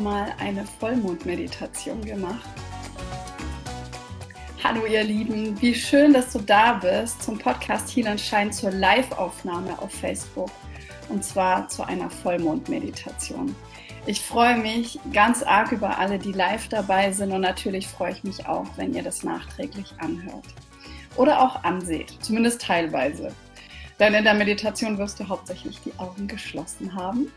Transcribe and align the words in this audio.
Schon 0.00 0.10
mal 0.10 0.32
eine 0.38 0.64
Vollmondmeditation 0.64 2.02
gemacht? 2.02 2.48
Hallo 4.64 4.86
ihr 4.86 5.04
Lieben, 5.04 5.60
wie 5.60 5.74
schön, 5.74 6.14
dass 6.14 6.32
du 6.32 6.38
da 6.38 6.72
bist 6.72 7.22
zum 7.22 7.36
Podcast 7.36 7.94
Heal 7.94 8.16
zur 8.50 8.70
Live-Aufnahme 8.70 9.78
auf 9.78 9.92
Facebook 9.92 10.50
und 11.10 11.22
zwar 11.22 11.68
zu 11.68 11.82
einer 11.82 12.08
Vollmondmeditation. 12.08 13.54
Ich 14.06 14.22
freue 14.22 14.56
mich 14.56 14.98
ganz 15.12 15.42
arg 15.42 15.70
über 15.70 15.98
alle, 15.98 16.18
die 16.18 16.32
live 16.32 16.68
dabei 16.68 17.12
sind 17.12 17.32
und 17.32 17.42
natürlich 17.42 17.86
freue 17.86 18.12
ich 18.12 18.24
mich 18.24 18.46
auch, 18.46 18.68
wenn 18.76 18.94
ihr 18.94 19.02
das 19.02 19.22
nachträglich 19.22 19.92
anhört 19.98 20.46
oder 21.16 21.42
auch 21.42 21.62
anseht, 21.62 22.16
zumindest 22.22 22.62
teilweise. 22.62 23.34
Denn 23.98 24.14
in 24.14 24.24
der 24.24 24.32
Meditation 24.32 24.96
wirst 24.96 25.20
du 25.20 25.28
hauptsächlich 25.28 25.78
die 25.84 25.92
Augen 25.98 26.26
geschlossen 26.26 26.94
haben 26.94 27.30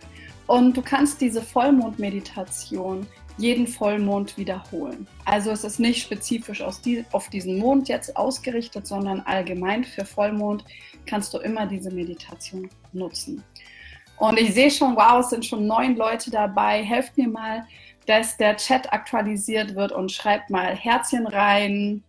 und 0.48 0.76
du 0.76 0.82
kannst 0.82 1.22
diese 1.22 1.42
Vollmondmeditation 1.42 3.08
jeden 3.38 3.68
Vollmond 3.68 4.38
wiederholen. 4.38 5.08
Also 5.26 5.52
es 5.52 5.64
ist 5.64 5.80
nicht 5.80 6.04
spezifisch 6.04 6.62
auf 6.62 6.80
diesen 7.30 7.58
Mond 7.58 7.88
jetzt 7.90 8.16
ausgerichtet, 8.16 8.86
sondern 8.86 9.22
allgemein 9.22 9.84
für 9.84 10.06
Vollmond 10.06 10.64
kannst 11.06 11.34
du 11.34 11.40
immer 11.40 11.66
diese 11.66 11.92
Meditation 11.92 12.70
nutzen. 12.92 13.44
Und 14.18 14.40
ich 14.40 14.54
sehe 14.54 14.70
schon, 14.70 14.96
wow, 14.96 15.20
es 15.20 15.32
sind 15.32 15.46
schon 15.46 15.66
neun 15.66 15.96
Leute 15.96 16.30
dabei. 16.30 16.84
Helft 16.84 17.18
mir 17.18 17.28
mal, 17.28 17.66
dass 18.06 18.38
der 18.38 18.56
Chat 18.58 18.94
aktualisiert 18.94 19.76
wird 19.76 19.92
und 19.92 20.12
schreibt 20.12 20.50
mal 20.50 20.76
Herzchen 20.76 21.26
rein, 21.26 22.04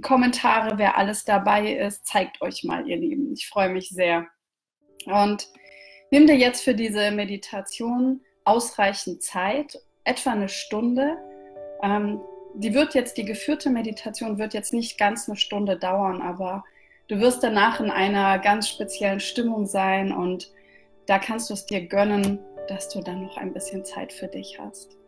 Kommentare, 0.00 0.78
wer 0.78 0.96
alles 0.96 1.24
dabei 1.24 1.74
ist. 1.74 2.06
Zeigt 2.06 2.40
euch 2.40 2.64
mal, 2.64 2.88
ihr 2.88 2.96
Lieben. 2.96 3.32
Ich 3.34 3.46
freue 3.46 3.68
mich 3.68 3.90
sehr. 3.90 4.26
Und 5.04 5.48
Nimm 6.12 6.26
dir 6.26 6.36
jetzt 6.36 6.62
für 6.62 6.74
diese 6.74 7.10
Meditation 7.10 8.20
ausreichend 8.44 9.22
Zeit, 9.22 9.80
etwa 10.04 10.32
eine 10.32 10.50
Stunde. 10.50 11.16
Ähm, 11.82 12.20
die 12.52 12.74
wird 12.74 12.92
jetzt, 12.92 13.16
die 13.16 13.24
geführte 13.24 13.70
Meditation 13.70 14.36
wird 14.36 14.52
jetzt 14.52 14.74
nicht 14.74 14.98
ganz 14.98 15.26
eine 15.26 15.38
Stunde 15.38 15.78
dauern, 15.78 16.20
aber 16.20 16.64
du 17.08 17.18
wirst 17.18 17.42
danach 17.42 17.80
in 17.80 17.90
einer 17.90 18.38
ganz 18.40 18.68
speziellen 18.68 19.20
Stimmung 19.20 19.64
sein 19.64 20.12
und 20.12 20.52
da 21.06 21.18
kannst 21.18 21.48
du 21.48 21.54
es 21.54 21.64
dir 21.64 21.86
gönnen, 21.86 22.40
dass 22.68 22.90
du 22.90 23.00
dann 23.00 23.22
noch 23.22 23.38
ein 23.38 23.54
bisschen 23.54 23.82
Zeit 23.82 24.12
für 24.12 24.28
dich 24.28 24.58
hast. 24.60 24.98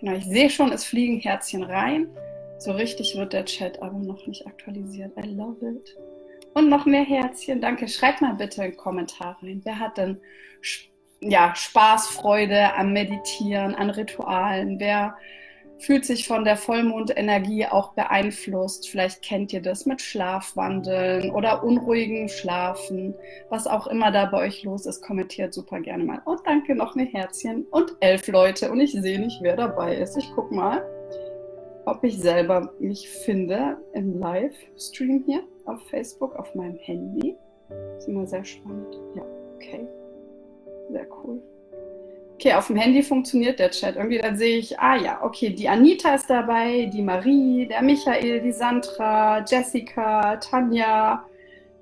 Genau, 0.00 0.12
ich 0.12 0.24
sehe 0.24 0.48
schon, 0.48 0.72
es 0.72 0.84
fliegen 0.84 1.20
Herzchen 1.20 1.62
rein. 1.62 2.08
So 2.56 2.72
richtig 2.72 3.14
wird 3.18 3.34
der 3.34 3.44
Chat 3.44 3.82
aber 3.82 3.98
noch 3.98 4.26
nicht 4.26 4.46
aktualisiert. 4.46 5.12
I 5.22 5.28
love 5.28 5.58
it. 5.66 5.94
Und 6.54 6.68
noch 6.68 6.86
mehr 6.86 7.02
Herzchen, 7.02 7.60
danke. 7.60 7.88
Schreibt 7.88 8.22
mal 8.22 8.34
bitte 8.34 8.64
in 8.64 8.76
Kommentar 8.76 9.36
rein. 9.42 9.60
Wer 9.64 9.80
hat 9.80 9.98
denn 9.98 10.20
ja, 11.20 11.54
Spaß, 11.54 12.08
Freude 12.08 12.74
am 12.74 12.92
Meditieren, 12.92 13.74
an 13.74 13.90
Ritualen? 13.90 14.78
Wer 14.78 15.16
fühlt 15.78 16.04
sich 16.04 16.28
von 16.28 16.44
der 16.44 16.56
Vollmondenergie 16.56 17.66
auch 17.66 17.94
beeinflusst? 17.94 18.88
Vielleicht 18.88 19.22
kennt 19.22 19.52
ihr 19.52 19.62
das 19.62 19.84
mit 19.84 20.00
Schlafwandeln 20.00 21.32
oder 21.32 21.64
unruhigen 21.64 22.28
Schlafen. 22.28 23.14
Was 23.48 23.66
auch 23.66 23.88
immer 23.88 24.12
da 24.12 24.26
bei 24.26 24.46
euch 24.46 24.62
los 24.62 24.86
ist, 24.86 25.02
kommentiert 25.02 25.52
super 25.52 25.80
gerne 25.80 26.04
mal. 26.04 26.22
Und 26.24 26.46
danke, 26.46 26.76
noch 26.76 26.94
mehr 26.94 27.06
Herzchen 27.06 27.64
und 27.72 27.96
elf 27.98 28.28
Leute. 28.28 28.70
Und 28.70 28.80
ich 28.80 28.92
sehe 28.92 29.18
nicht, 29.18 29.42
wer 29.42 29.56
dabei 29.56 29.96
ist. 29.96 30.16
Ich 30.16 30.30
guck 30.36 30.52
mal, 30.52 30.86
ob 31.84 32.04
ich 32.04 32.16
selber 32.18 32.72
mich 32.78 33.08
finde 33.08 33.78
im 33.92 34.20
Livestream 34.20 35.24
hier 35.26 35.42
auf 35.66 35.80
Facebook, 35.88 36.34
auf 36.36 36.54
meinem 36.54 36.76
Handy. 36.78 37.36
ist 37.98 38.08
immer 38.08 38.26
sehr 38.26 38.44
spannend. 38.44 38.98
Ja, 39.14 39.22
okay. 39.56 39.86
Sehr 40.90 41.06
cool. 41.22 41.42
Okay, 42.34 42.52
auf 42.54 42.66
dem 42.66 42.76
Handy 42.76 43.02
funktioniert 43.02 43.58
der 43.58 43.70
Chat. 43.70 43.96
Irgendwie 43.96 44.18
dann 44.18 44.36
sehe 44.36 44.58
ich, 44.58 44.78
ah 44.78 44.96
ja, 44.96 45.22
okay, 45.22 45.50
die 45.50 45.68
Anita 45.68 46.14
ist 46.14 46.28
dabei, 46.28 46.90
die 46.92 47.02
Marie, 47.02 47.66
der 47.66 47.82
Michael, 47.82 48.40
die 48.40 48.52
Sandra, 48.52 49.44
Jessica, 49.44 50.36
Tanja. 50.36 51.24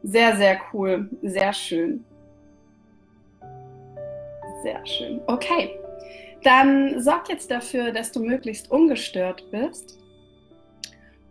Sehr, 0.03 0.37
sehr 0.37 0.60
cool. 0.72 1.09
Sehr 1.22 1.53
schön. 1.53 2.04
Sehr 4.62 4.87
schön. 4.87 5.21
Okay. 5.26 5.71
Dann 6.44 7.00
sorg 7.00 7.28
jetzt 7.28 7.50
dafür, 7.50 7.92
dass 7.92 8.12
du 8.12 8.21
möglichst 8.21 8.71
ungestört 8.71 9.50
bist 9.50 10.01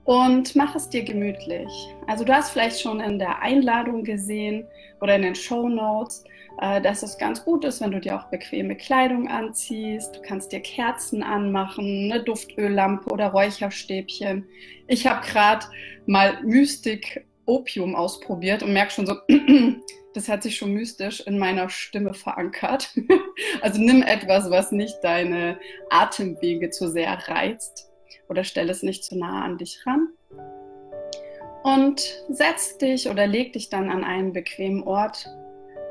und 0.03 0.55
mach 0.55 0.75
es 0.75 0.89
dir 0.89 1.03
gemütlich. 1.03 1.71
Also 2.07 2.23
du 2.23 2.33
hast 2.33 2.51
vielleicht 2.51 2.81
schon 2.81 2.99
in 2.99 3.19
der 3.19 3.41
Einladung 3.41 4.03
gesehen 4.03 4.65
oder 4.99 5.15
in 5.15 5.21
den 5.21 5.35
Show 5.35 5.69
Notes, 5.69 6.23
äh, 6.59 6.81
dass 6.81 7.03
es 7.03 7.17
ganz 7.17 7.43
gut 7.43 7.65
ist, 7.65 7.81
wenn 7.81 7.91
du 7.91 7.99
dir 7.99 8.15
auch 8.15 8.25
bequeme 8.25 8.75
Kleidung 8.75 9.27
anziehst. 9.27 10.15
Du 10.15 10.21
kannst 10.21 10.51
dir 10.51 10.59
Kerzen 10.59 11.23
anmachen, 11.23 12.11
eine 12.11 12.23
Duftöllampe 12.23 13.09
oder 13.11 13.27
Räucherstäbchen. 13.27 14.47
Ich 14.87 15.05
habe 15.07 15.25
gerade 15.25 15.65
mal 16.05 16.41
Mystik 16.43 17.25
Opium 17.45 17.95
ausprobiert 17.95 18.63
und 18.63 18.73
merke 18.73 18.91
schon 18.91 19.05
so, 19.05 19.15
das 20.13 20.29
hat 20.29 20.43
sich 20.43 20.55
schon 20.55 20.73
mystisch 20.73 21.21
in 21.21 21.37
meiner 21.37 21.69
Stimme 21.69 22.13
verankert. 22.13 22.93
also 23.61 23.79
nimm 23.79 24.01
etwas, 24.01 24.49
was 24.49 24.71
nicht 24.71 24.97
deine 25.03 25.59
Atemwege 25.89 26.69
zu 26.69 26.89
sehr 26.89 27.13
reizt 27.27 27.90
oder 28.31 28.45
stell 28.45 28.69
es 28.69 28.81
nicht 28.81 29.03
zu 29.03 29.17
nah 29.17 29.43
an 29.43 29.57
dich 29.57 29.85
ran. 29.85 30.07
Und 31.63 32.23
setz 32.29 32.77
dich 32.77 33.09
oder 33.09 33.27
leg 33.27 33.53
dich 33.53 33.69
dann 33.69 33.91
an 33.91 34.03
einen 34.03 34.31
bequemen 34.33 34.83
Ort, 34.83 35.27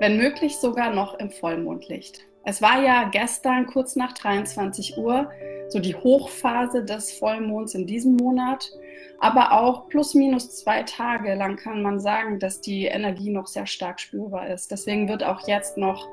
wenn 0.00 0.16
möglich 0.16 0.56
sogar 0.56 0.92
noch 0.92 1.14
im 1.18 1.30
Vollmondlicht. 1.30 2.22
Es 2.44 2.62
war 2.62 2.82
ja 2.82 3.08
gestern 3.10 3.66
kurz 3.66 3.94
nach 3.94 4.14
23 4.14 4.96
Uhr 4.96 5.30
so 5.68 5.78
die 5.78 5.94
Hochphase 5.94 6.82
des 6.84 7.12
Vollmonds 7.12 7.74
in 7.74 7.86
diesem 7.86 8.16
Monat, 8.16 8.72
aber 9.20 9.52
auch 9.52 9.88
plus 9.88 10.14
minus 10.14 10.56
zwei 10.56 10.82
Tage 10.82 11.34
lang 11.34 11.56
kann 11.56 11.82
man 11.82 12.00
sagen, 12.00 12.40
dass 12.40 12.62
die 12.62 12.86
Energie 12.86 13.30
noch 13.30 13.46
sehr 13.46 13.66
stark 13.66 14.00
spürbar 14.00 14.48
ist. 14.48 14.70
Deswegen 14.70 15.08
wird 15.08 15.22
auch 15.22 15.46
jetzt 15.46 15.76
noch 15.76 16.08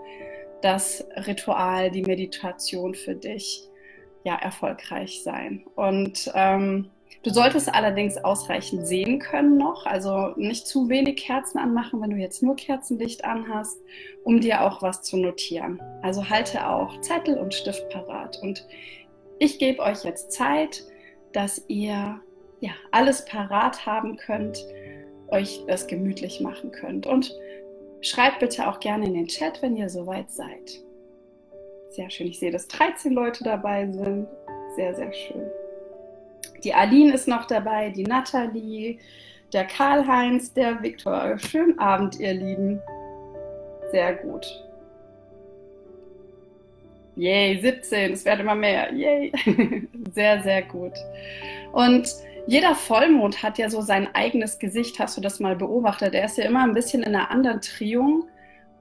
das 0.62 1.08
Ritual, 1.26 1.90
die 1.90 2.04
Meditation 2.04 2.94
für 2.94 3.16
dich 3.16 3.70
ja 4.28 4.36
erfolgreich 4.36 5.24
sein. 5.24 5.64
Und 5.76 6.30
ähm, 6.36 6.90
du 7.24 7.30
solltest 7.30 7.74
allerdings 7.74 8.18
ausreichend 8.18 8.86
sehen 8.86 9.20
können 9.20 9.58
noch, 9.58 9.86
also 9.86 10.34
nicht 10.36 10.68
zu 10.68 10.90
wenig 10.90 11.16
Kerzen 11.16 11.58
anmachen, 11.60 12.02
wenn 12.02 12.10
du 12.10 12.18
jetzt 12.18 12.44
nur 12.44 12.58
Kerzenlicht 12.58 13.24
anhast, 13.24 13.80
um 14.26 14.42
dir 14.42 14.62
auch 14.62 14.82
was 14.82 15.02
zu 15.02 15.16
notieren. 15.18 15.82
Also 16.02 16.30
halte 16.30 16.68
auch 16.68 17.00
Zettel 17.00 17.38
und 17.38 17.54
Stift 17.54 17.90
parat. 17.90 18.38
Und 18.42 18.68
ich 19.40 19.60
gebe 19.60 19.82
euch 19.82 20.04
jetzt 20.04 20.32
Zeit, 20.34 20.84
dass 21.32 21.64
ihr 21.70 22.20
ja 22.60 22.72
alles 22.92 23.24
parat 23.26 23.86
haben 23.86 24.18
könnt, 24.18 24.66
euch 25.30 25.64
das 25.68 25.88
gemütlich 25.88 26.42
machen 26.42 26.72
könnt. 26.72 27.08
Und 27.08 27.34
schreibt 28.02 28.40
bitte 28.40 28.68
auch 28.68 28.82
gerne 28.82 29.06
in 29.06 29.14
den 29.14 29.28
Chat, 29.28 29.62
wenn 29.62 29.78
ihr 29.78 29.90
soweit 29.90 30.32
seid. 30.32 30.84
Sehr 31.90 32.10
schön. 32.10 32.28
Ich 32.28 32.40
sehe, 32.40 32.52
dass 32.52 32.68
13 32.68 33.14
Leute 33.14 33.44
dabei 33.44 33.88
sind. 33.88 34.28
Sehr, 34.76 34.94
sehr 34.94 35.12
schön. 35.14 35.48
Die 36.64 36.74
Aline 36.74 37.14
ist 37.14 37.28
noch 37.28 37.46
dabei, 37.46 37.90
die 37.90 38.04
Nathalie, 38.04 39.00
der 39.54 39.66
Karl-Heinz, 39.66 40.54
der 40.54 40.82
Viktor. 40.82 41.38
Schönen 41.38 41.80
Abend, 41.80 42.20
ihr 42.20 42.34
Lieben. 42.34 42.82
Sehr 43.92 44.16
gut. 44.16 44.46
Yay, 47.16 47.60
17, 47.60 48.14
es 48.14 48.26
werden 48.26 48.42
immer 48.42 48.56
mehr. 48.56 48.94
Yay. 48.94 49.32
Sehr, 50.14 50.42
sehr 50.44 50.62
gut. 50.64 50.94
Und 51.74 52.08
jeder 52.46 52.76
Vollmond 52.76 53.42
hat 53.44 53.58
ja 53.58 53.70
so 53.70 53.82
sein 53.82 54.08
eigenes 54.14 54.58
Gesicht. 54.60 55.00
Hast 55.00 55.18
du 55.18 55.22
das 55.22 55.40
mal 55.40 55.56
beobachtet? 55.56 56.14
Er 56.14 56.26
ist 56.26 56.38
ja 56.38 56.46
immer 56.46 56.64
ein 56.64 56.74
bisschen 56.74 57.04
in 57.04 57.16
einer 57.16 57.30
anderen 57.30 57.62
Triung 57.62 58.26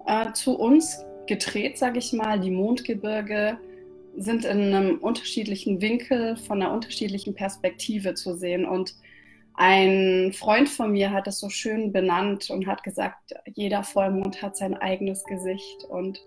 äh, 0.06 0.32
zu 0.32 0.58
uns 0.58 1.04
gedreht, 1.26 1.78
sage 1.78 1.98
ich 1.98 2.12
mal. 2.12 2.40
Die 2.40 2.50
Mondgebirge 2.50 3.58
sind 4.16 4.44
in 4.44 4.74
einem 4.74 4.98
unterschiedlichen 4.98 5.80
Winkel, 5.80 6.36
von 6.36 6.62
einer 6.62 6.72
unterschiedlichen 6.72 7.34
Perspektive 7.34 8.14
zu 8.14 8.36
sehen. 8.36 8.64
Und 8.64 8.94
ein 9.54 10.32
Freund 10.32 10.68
von 10.68 10.92
mir 10.92 11.12
hat 11.12 11.26
das 11.26 11.38
so 11.38 11.48
schön 11.48 11.92
benannt 11.92 12.50
und 12.50 12.66
hat 12.66 12.82
gesagt, 12.82 13.34
jeder 13.54 13.82
Vollmond 13.84 14.42
hat 14.42 14.56
sein 14.56 14.74
eigenes 14.74 15.24
Gesicht. 15.24 15.84
Und 15.88 16.20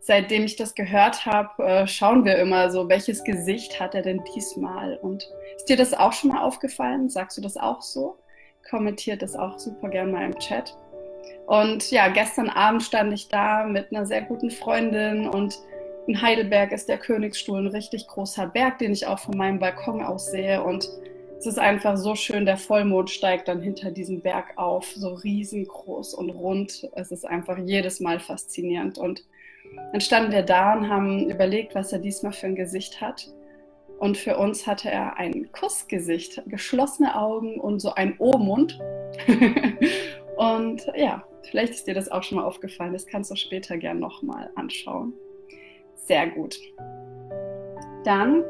seitdem 0.00 0.44
ich 0.44 0.56
das 0.56 0.74
gehört 0.74 1.26
habe, 1.26 1.62
äh, 1.62 1.86
schauen 1.86 2.24
wir 2.24 2.36
immer 2.36 2.70
so, 2.70 2.88
welches 2.88 3.24
Gesicht 3.24 3.80
hat 3.80 3.94
er 3.94 4.02
denn 4.02 4.22
diesmal? 4.34 4.96
Und 4.98 5.28
ist 5.56 5.68
dir 5.68 5.76
das 5.76 5.94
auch 5.94 6.12
schon 6.12 6.30
mal 6.30 6.42
aufgefallen? 6.42 7.08
Sagst 7.08 7.36
du 7.38 7.42
das 7.42 7.56
auch 7.56 7.82
so? 7.82 8.18
Kommentiert 8.68 9.22
das 9.22 9.36
auch 9.36 9.58
super 9.58 9.88
gerne 9.88 10.12
mal 10.12 10.24
im 10.24 10.38
Chat. 10.38 10.74
Und 11.46 11.90
ja, 11.90 12.08
gestern 12.08 12.48
Abend 12.48 12.82
stand 12.82 13.12
ich 13.12 13.28
da 13.28 13.64
mit 13.64 13.92
einer 13.92 14.06
sehr 14.06 14.22
guten 14.22 14.50
Freundin 14.50 15.28
und 15.28 15.58
in 16.06 16.20
Heidelberg 16.20 16.72
ist 16.72 16.88
der 16.88 16.98
Königsstuhl 16.98 17.58
ein 17.58 17.66
richtig 17.66 18.06
großer 18.06 18.46
Berg, 18.46 18.78
den 18.78 18.92
ich 18.92 19.06
auch 19.06 19.18
von 19.18 19.36
meinem 19.36 19.58
Balkon 19.58 20.02
aus 20.02 20.30
sehe. 20.30 20.62
Und 20.62 20.88
es 21.38 21.46
ist 21.46 21.58
einfach 21.58 21.96
so 21.96 22.14
schön, 22.14 22.44
der 22.44 22.58
Vollmond 22.58 23.10
steigt 23.10 23.48
dann 23.48 23.62
hinter 23.62 23.90
diesem 23.90 24.20
Berg 24.20 24.52
auf, 24.56 24.92
so 24.92 25.14
riesengroß 25.14 26.14
und 26.14 26.30
rund. 26.30 26.88
Es 26.94 27.10
ist 27.10 27.26
einfach 27.26 27.58
jedes 27.58 28.00
Mal 28.00 28.20
faszinierend. 28.20 28.98
Und 28.98 29.24
Dann 29.92 30.00
standen 30.00 30.32
wir 30.32 30.42
da 30.42 30.74
und 30.74 30.88
haben 30.88 31.30
überlegt, 31.30 31.74
was 31.74 31.92
er 31.92 32.00
diesmal 32.00 32.32
für 32.32 32.46
ein 32.46 32.54
Gesicht 32.54 33.00
hat. 33.00 33.32
Und 33.98 34.18
für 34.18 34.36
uns 34.36 34.66
hatte 34.66 34.90
er 34.90 35.16
ein 35.18 35.50
Kussgesicht, 35.52 36.42
geschlossene 36.46 37.16
Augen 37.16 37.60
und 37.60 37.80
so 37.80 37.94
ein 37.94 38.16
O-Mund. 38.18 38.78
und 40.36 40.86
ja, 40.96 41.24
vielleicht 41.42 41.74
ist 41.74 41.86
dir 41.86 41.94
das 41.94 42.10
auch 42.10 42.22
schon 42.22 42.36
mal 42.36 42.44
aufgefallen. 42.44 42.92
Das 42.92 43.06
kannst 43.06 43.30
du 43.30 43.36
später 43.36 43.76
gern 43.76 43.98
nochmal 43.98 44.50
anschauen. 44.54 45.12
Sehr 45.94 46.28
gut. 46.28 46.58
Dann, 48.04 48.44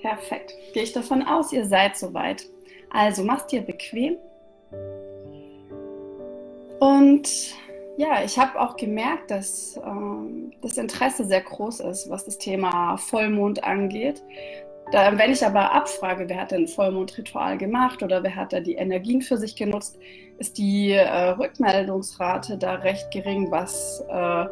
perfekt. 0.00 0.54
Gehe 0.72 0.84
ich 0.84 0.92
davon 0.92 1.22
aus, 1.22 1.52
ihr 1.52 1.66
seid 1.66 1.96
soweit. 1.96 2.46
Also 2.90 3.24
machst 3.24 3.52
dir 3.52 3.62
bequem. 3.62 4.16
Und 6.80 7.54
ja, 7.96 8.24
ich 8.24 8.38
habe 8.38 8.60
auch 8.60 8.76
gemerkt, 8.76 9.30
dass 9.30 9.76
ähm, 9.84 10.52
das 10.62 10.76
Interesse 10.76 11.24
sehr 11.24 11.42
groß 11.42 11.80
ist, 11.80 12.10
was 12.10 12.24
das 12.24 12.38
Thema 12.38 12.96
Vollmond 12.96 13.62
angeht. 13.62 14.22
Da, 14.92 15.18
wenn 15.18 15.32
ich 15.32 15.44
aber 15.44 15.72
abfrage, 15.72 16.28
wer 16.28 16.42
hat 16.42 16.50
denn 16.50 16.68
Vollmondritual 16.68 17.58
gemacht 17.58 18.02
oder 18.02 18.22
wer 18.22 18.36
hat 18.36 18.52
da 18.52 18.60
die 18.60 18.74
Energien 18.74 19.22
für 19.22 19.36
sich 19.36 19.56
genutzt, 19.56 19.98
ist 20.38 20.58
die 20.58 20.92
äh, 20.92 21.30
Rückmeldungsrate 21.30 22.58
da 22.58 22.74
recht 22.74 23.10
gering, 23.10 23.50
was 23.50 24.04
äh, 24.08 24.46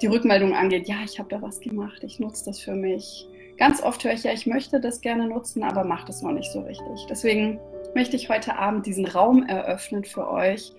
die 0.00 0.06
Rückmeldung 0.06 0.54
angeht. 0.54 0.88
Ja, 0.88 0.96
ich 1.04 1.18
habe 1.18 1.28
da 1.28 1.42
was 1.42 1.60
gemacht, 1.60 2.02
ich 2.04 2.20
nutze 2.20 2.44
das 2.46 2.60
für 2.60 2.74
mich. 2.74 3.28
Ganz 3.58 3.82
oft 3.82 4.02
höre 4.04 4.14
ich 4.14 4.24
ja, 4.24 4.32
ich 4.32 4.46
möchte 4.46 4.80
das 4.80 5.00
gerne 5.00 5.26
nutzen, 5.26 5.62
aber 5.62 5.84
mache 5.84 6.06
das 6.06 6.22
noch 6.22 6.32
nicht 6.32 6.50
so 6.50 6.60
richtig. 6.60 7.06
Deswegen 7.08 7.60
möchte 7.94 8.16
ich 8.16 8.28
heute 8.28 8.56
Abend 8.58 8.86
diesen 8.86 9.06
Raum 9.06 9.44
eröffnen 9.46 10.04
für 10.04 10.30
euch, 10.30 10.72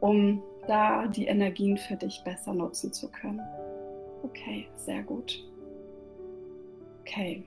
um 0.00 0.42
da 0.66 1.06
die 1.06 1.26
Energien 1.26 1.76
für 1.76 1.96
dich 1.96 2.22
besser 2.24 2.52
nutzen 2.52 2.92
zu 2.92 3.08
können. 3.10 3.40
Okay, 4.22 4.66
sehr 4.76 5.02
gut. 5.02 5.44
Okay. 7.00 7.44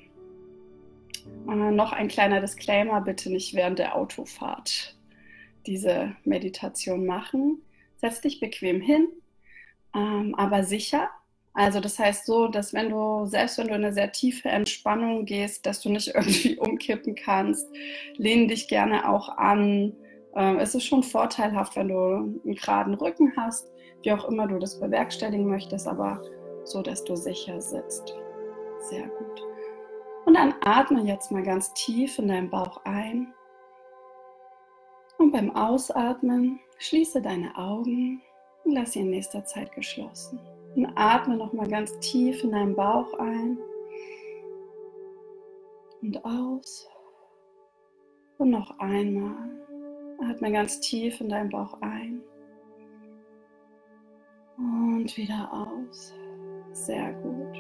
Äh, 1.48 1.72
noch 1.72 1.94
ein 1.94 2.08
kleiner 2.08 2.42
Disclaimer, 2.42 3.02
bitte 3.02 3.32
nicht 3.32 3.56
während 3.56 3.80
der 3.80 3.96
Autofahrt 3.96 4.96
diese 5.66 6.16
Meditation 6.24 7.06
machen. 7.06 7.62
Setz 7.98 8.22
dich 8.22 8.40
bequem 8.40 8.82
hin, 8.82 9.08
ähm, 9.96 10.36
aber 10.36 10.64
sicher. 10.64 11.10
Also 11.54 11.80
das 11.80 11.98
heißt 11.98 12.26
so, 12.28 12.48
dass 12.48 12.74
wenn 12.74 12.90
du, 12.90 13.26
selbst 13.26 13.58
wenn 13.58 13.68
du 13.68 13.74
in 13.74 13.84
eine 13.84 13.94
sehr 13.94 14.12
tiefe 14.12 14.50
Entspannung 14.50 15.26
gehst, 15.26 15.66
dass 15.66 15.82
du 15.82 15.90
nicht 15.90 16.08
irgendwie 16.16 16.58
umkippen 16.58 17.16
kannst, 17.16 17.68
lehn 18.18 18.48
dich 18.48 18.68
gerne 18.68 19.10
auch 19.10 19.30
an, 19.38 19.94
ähm, 20.36 20.60
es 20.60 20.76
ist 20.76 20.86
schon 20.86 21.02
vorteilhaft, 21.02 21.76
wenn 21.76 21.88
du 21.88 21.96
einen 21.96 22.56
geraden 22.56 22.94
Rücken 22.94 23.34
hast, 23.36 23.68
wie 24.04 24.12
auch 24.12 24.26
immer 24.26 24.48
du 24.48 24.60
das 24.60 24.80
bewerkstelligen 24.80 25.48
möchtest, 25.48 25.88
aber 25.88 26.22
so, 26.64 26.84
dass 26.84 27.04
du 27.04 27.16
sicher 27.16 27.60
sitzt. 27.60 28.14
Sehr 28.90 29.08
gut. 29.08 29.57
Und 30.28 30.34
dann 30.34 30.56
atme 30.60 31.04
jetzt 31.04 31.32
mal 31.32 31.42
ganz 31.42 31.74
tief 31.74 32.20
in 32.20 32.28
deinen 32.28 32.50
Bauch 32.50 32.82
ein. 32.84 33.34
Und 35.18 35.32
beim 35.32 35.56
Ausatmen 35.56 36.60
schließe 36.80 37.22
deine 37.22 37.58
Augen 37.58 38.22
und 38.66 38.74
lass 38.74 38.92
sie 38.92 39.00
in 39.00 39.10
nächster 39.10 39.46
Zeit 39.46 39.72
geschlossen. 39.72 40.38
Und 40.76 40.92
atme 40.96 41.38
nochmal 41.38 41.70
ganz 41.70 41.98
tief 42.00 42.44
in 42.44 42.52
deinen 42.52 42.76
Bauch 42.76 43.18
ein 43.20 43.58
und 46.02 46.26
aus. 46.26 46.90
Und 48.38 48.50
noch 48.50 48.78
einmal. 48.80 49.50
Atme 50.30 50.52
ganz 50.52 50.82
tief 50.82 51.22
in 51.22 51.30
deinen 51.30 51.50
Bauch 51.50 51.80
ein 51.80 52.22
und 54.58 55.16
wieder 55.16 55.50
aus. 55.54 56.14
Sehr 56.74 57.14
gut. 57.14 57.58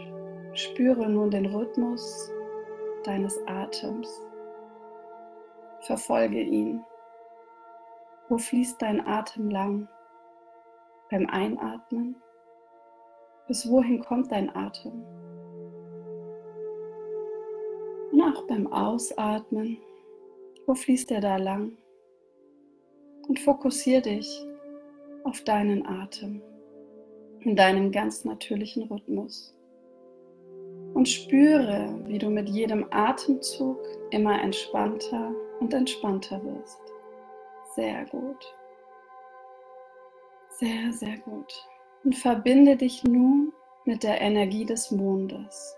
Spüre 0.53 1.07
nun 1.07 1.31
den 1.31 1.45
Rhythmus 1.45 2.29
deines 3.07 3.39
Atems. 3.47 4.09
Verfolge 5.81 6.41
ihn. 6.41 6.83
Wo 8.29 8.37
fließt 8.37 8.81
dein 8.81 9.05
Atem 9.07 9.49
lang? 9.49 9.87
Beim 11.09 11.27
Einatmen? 11.27 12.15
Bis 13.47 13.69
wohin 13.69 14.03
kommt 14.03 14.31
dein 14.31 14.53
Atem? 14.55 15.03
Und 18.11 18.21
auch 18.21 18.45
beim 18.47 18.67
Ausatmen, 18.71 19.77
wo 20.65 20.75
fließt 20.75 21.11
er 21.11 21.21
da 21.21 21.37
lang? 21.37 21.77
und 23.27 23.39
fokussiere 23.39 24.01
dich 24.01 24.45
auf 25.23 25.41
deinen 25.41 25.85
Atem 25.85 26.41
in 27.41 27.55
deinem 27.55 27.91
ganz 27.91 28.25
natürlichen 28.25 28.83
Rhythmus. 28.83 29.56
Und 30.97 31.07
spüre, 31.07 31.93
wie 32.05 32.17
du 32.17 32.27
mit 32.27 32.49
jedem 32.49 32.87
Atemzug 32.89 33.77
immer 34.09 34.41
entspannter 34.41 35.31
und 35.59 35.71
entspannter 35.71 36.43
wirst. 36.43 36.81
Sehr 37.75 38.03
gut. 38.05 38.55
Sehr, 40.49 40.91
sehr 40.91 41.19
gut. 41.19 41.53
Und 42.03 42.15
verbinde 42.15 42.75
dich 42.75 43.03
nun 43.03 43.53
mit 43.85 44.01
der 44.01 44.19
Energie 44.19 44.65
des 44.65 44.89
Mondes. 44.89 45.77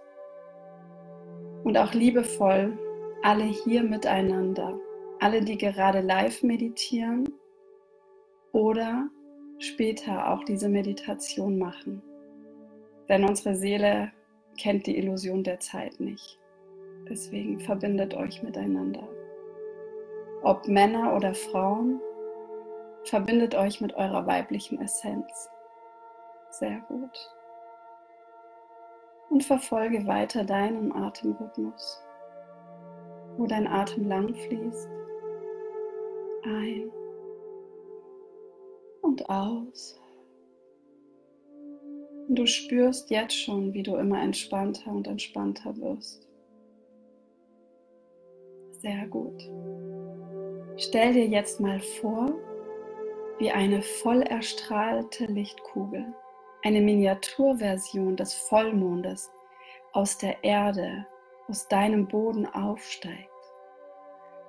Und 1.66 1.78
auch 1.78 1.94
liebevoll 1.94 2.80
alle 3.22 3.44
hier 3.44 3.84
miteinander. 3.84 4.80
Alle, 5.20 5.42
die 5.42 5.58
gerade 5.58 6.00
live 6.00 6.44
meditieren 6.44 7.28
oder 8.54 9.10
später 9.58 10.32
auch 10.32 10.46
diese 10.46 10.70
Meditation 10.70 11.60
machen. 11.60 12.02
Denn 13.10 13.26
unsere 13.26 13.54
Seele 13.54 14.14
kennt 14.58 14.88
die 14.88 14.98
Illusion 14.98 15.44
der 15.44 15.60
Zeit 15.60 16.00
nicht. 16.00 16.40
Deswegen 17.10 17.60
verbindet 17.60 18.14
euch 18.14 18.44
miteinander. 18.44 19.08
Ob 20.44 20.68
Männer 20.68 21.16
oder 21.16 21.34
Frauen, 21.34 22.00
verbindet 23.04 23.56
euch 23.56 23.82
mit 23.82 23.94
eurer 23.96 24.26
weiblichen 24.26 24.82
Essenz. 24.82 25.50
Sehr 26.52 26.80
gut. 26.88 27.32
Und 29.30 29.44
verfolge 29.44 30.08
weiter 30.08 30.44
deinen 30.44 30.92
Atemrhythmus, 30.92 32.04
wo 33.38 33.46
dein 33.46 33.68
Atem 33.68 34.08
lang 34.08 34.34
fließt. 34.34 34.90
Ein 36.46 36.92
und 39.02 39.30
aus. 39.30 40.00
Du 42.32 42.46
spürst 42.46 43.10
jetzt 43.10 43.34
schon, 43.34 43.74
wie 43.74 43.82
du 43.82 43.96
immer 43.96 44.22
entspannter 44.22 44.92
und 44.92 45.08
entspannter 45.08 45.76
wirst. 45.78 46.28
Sehr 48.70 49.08
gut. 49.08 49.50
Stell 50.78 51.14
dir 51.14 51.26
jetzt 51.26 51.60
mal 51.60 51.80
vor, 51.80 52.32
wie 53.40 53.50
eine 53.50 53.82
voll 53.82 54.22
erstrahlte 54.22 55.26
Lichtkugel, 55.26 56.06
eine 56.62 56.82
Miniaturversion 56.82 58.16
des 58.16 58.36
Vollmondes 58.36 59.32
aus 59.94 60.20
der 60.20 60.44
Erde, 60.44 61.08
aus 61.48 61.68
deinem 61.68 62.08
Boden 62.08 62.46
aufsteigt 62.46 63.28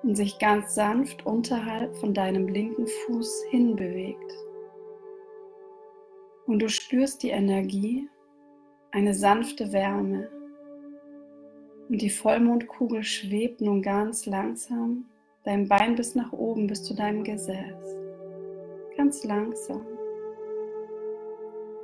und 0.03 0.13
sich 0.13 0.37
ganz 0.37 0.75
sanft 0.75 1.25
unterhalb 1.25 1.95
von 1.95 2.13
deinem 2.13 2.47
linken 2.47 2.85
Fuß 2.85 3.45
hinbewegt. 3.49 4.31
Und 6.51 6.59
du 6.59 6.67
spürst 6.67 7.23
die 7.23 7.29
Energie, 7.29 8.09
eine 8.91 9.13
sanfte 9.13 9.71
Wärme. 9.71 10.29
Und 11.87 12.01
die 12.01 12.09
Vollmondkugel 12.09 13.05
schwebt 13.05 13.61
nun 13.61 13.81
ganz 13.81 14.25
langsam 14.25 15.05
dein 15.45 15.69
Bein 15.69 15.95
bis 15.95 16.13
nach 16.13 16.33
oben, 16.33 16.67
bis 16.67 16.83
zu 16.83 16.93
deinem 16.93 17.23
Gesäß. 17.23 17.95
Ganz 18.97 19.23
langsam. 19.23 19.81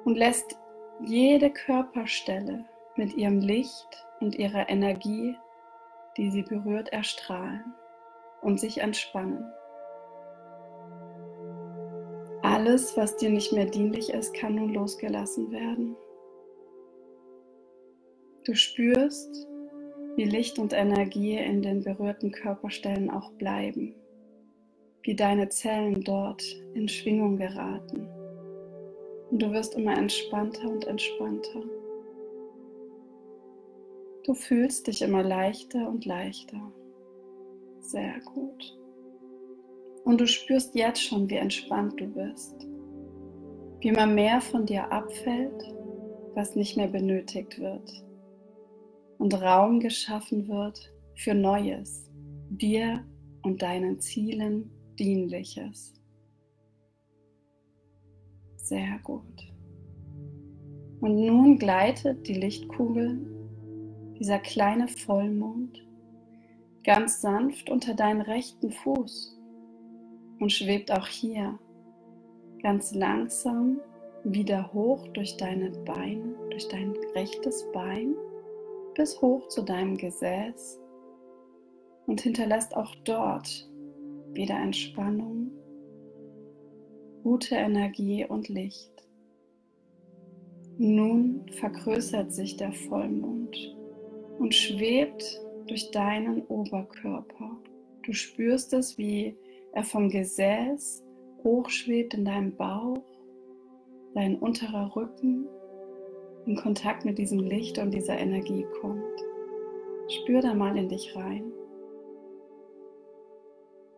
Und 0.04 0.18
lässt 0.18 0.60
jede 1.00 1.50
Körperstelle 1.50 2.66
mit 2.98 3.16
ihrem 3.16 3.40
Licht 3.40 4.06
und 4.20 4.36
ihrer 4.36 4.68
Energie, 4.68 5.38
die 6.18 6.30
sie 6.30 6.44
berührt, 6.44 6.90
erstrahlen 6.90 7.74
und 8.42 8.60
sich 8.60 8.80
entspannen. 8.80 9.46
Alles, 12.58 12.98
was 12.98 13.16
dir 13.16 13.30
nicht 13.30 13.54
mehr 13.54 13.68
dienlich 13.68 14.10
ist, 14.10 14.34
kann 14.34 14.56
nun 14.56 14.74
losgelassen 14.74 15.52
werden. 15.52 15.96
Du 18.46 18.56
spürst, 18.56 19.48
wie 20.16 20.24
Licht 20.24 20.58
und 20.58 20.74
Energie 20.74 21.38
in 21.38 21.62
den 21.62 21.84
berührten 21.84 22.32
Körperstellen 22.32 23.12
auch 23.12 23.30
bleiben, 23.34 23.94
wie 25.04 25.16
deine 25.16 25.50
Zellen 25.50 26.02
dort 26.02 26.42
in 26.74 26.90
Schwingung 26.90 27.38
geraten. 27.38 28.10
Und 29.30 29.40
du 29.40 29.52
wirst 29.52 29.76
immer 29.76 29.96
entspannter 29.96 30.68
und 30.68 30.88
entspannter. 30.88 31.62
Du 34.24 34.34
fühlst 34.34 34.88
dich 34.88 35.04
immer 35.04 35.22
leichter 35.22 35.88
und 35.88 36.06
leichter. 36.06 36.72
Sehr 37.82 38.20
gut. 38.22 38.77
Und 40.08 40.22
du 40.22 40.26
spürst 40.26 40.74
jetzt 40.74 41.04
schon, 41.04 41.30
wie 41.30 41.36
entspannt 41.36 42.00
du 42.00 42.08
bist. 42.08 42.66
wie 43.82 43.90
immer 43.90 44.08
mehr 44.08 44.40
von 44.40 44.66
dir 44.66 44.90
abfällt, 44.90 45.76
was 46.34 46.56
nicht 46.56 46.78
mehr 46.78 46.88
benötigt 46.88 47.60
wird 47.60 48.06
und 49.18 49.34
Raum 49.34 49.82
geschaffen 49.82 50.48
wird 50.48 50.94
für 51.16 51.34
Neues, 51.34 52.10
dir 52.50 53.04
und 53.44 53.62
deinen 53.62 54.00
Zielen 54.00 54.72
dienliches. 54.98 55.94
Sehr 58.56 59.00
gut. 59.04 59.54
Und 61.02 61.18
nun 61.18 61.60
gleitet 61.60 62.26
die 62.30 62.36
Lichtkugel, 62.36 63.20
dieser 64.18 64.40
kleine 64.40 64.88
Vollmond, 64.88 65.86
ganz 66.86 67.20
sanft 67.20 67.70
unter 67.70 67.94
deinen 67.94 68.22
rechten 68.22 68.72
Fuß 68.72 69.37
und 70.40 70.52
schwebt 70.52 70.92
auch 70.92 71.08
hier 71.08 71.58
ganz 72.62 72.94
langsam 72.94 73.80
wieder 74.24 74.74
hoch 74.74 75.08
durch 75.10 75.38
deine 75.38 75.72
Beine, 75.86 76.36
durch 76.50 76.68
dein 76.68 76.94
rechtes 77.16 77.66
Bein 77.72 78.16
bis 78.96 79.22
hoch 79.22 79.48
zu 79.48 79.62
deinem 79.62 79.96
Gesäß 79.96 80.80
und 82.08 82.22
hinterlässt 82.22 82.76
auch 82.76 82.96
dort 83.04 83.70
wieder 84.34 84.56
Entspannung, 84.56 85.52
gute 87.24 87.56
Energie 87.56 88.26
und 88.26 88.50
Licht. 88.50 88.92
Nun 90.78 91.46
vergrößert 91.60 92.32
sich 92.32 92.58
der 92.58 92.72
Vollmond 92.72 93.76
und 94.40 94.54
schwebt 94.54 95.42
durch 95.68 95.92
deinen 95.92 96.42
Oberkörper. 96.48 97.58
Du 98.04 98.14
spürst 98.14 98.74
es, 98.74 98.98
wie 98.98 99.36
er 99.74 99.84
vom 99.84 100.10
Gesäß 100.10 101.04
hochschwebt 101.44 102.14
in 102.14 102.26
deinem 102.26 102.56
Bauch, 102.56 103.04
dein 104.14 104.38
unterer 104.38 104.96
Rücken 104.96 105.48
in 106.46 106.56
Kontakt 106.56 107.06
mit 107.06 107.18
diesem 107.18 107.40
Licht 107.40 107.78
und 107.78 107.92
dieser 107.92 108.18
Energie 108.18 108.66
kommt. 108.80 109.04
Spür 110.08 110.42
da 110.42 110.54
mal 110.54 110.78
in 110.78 110.90
dich 110.90 111.16
rein. 111.16 111.52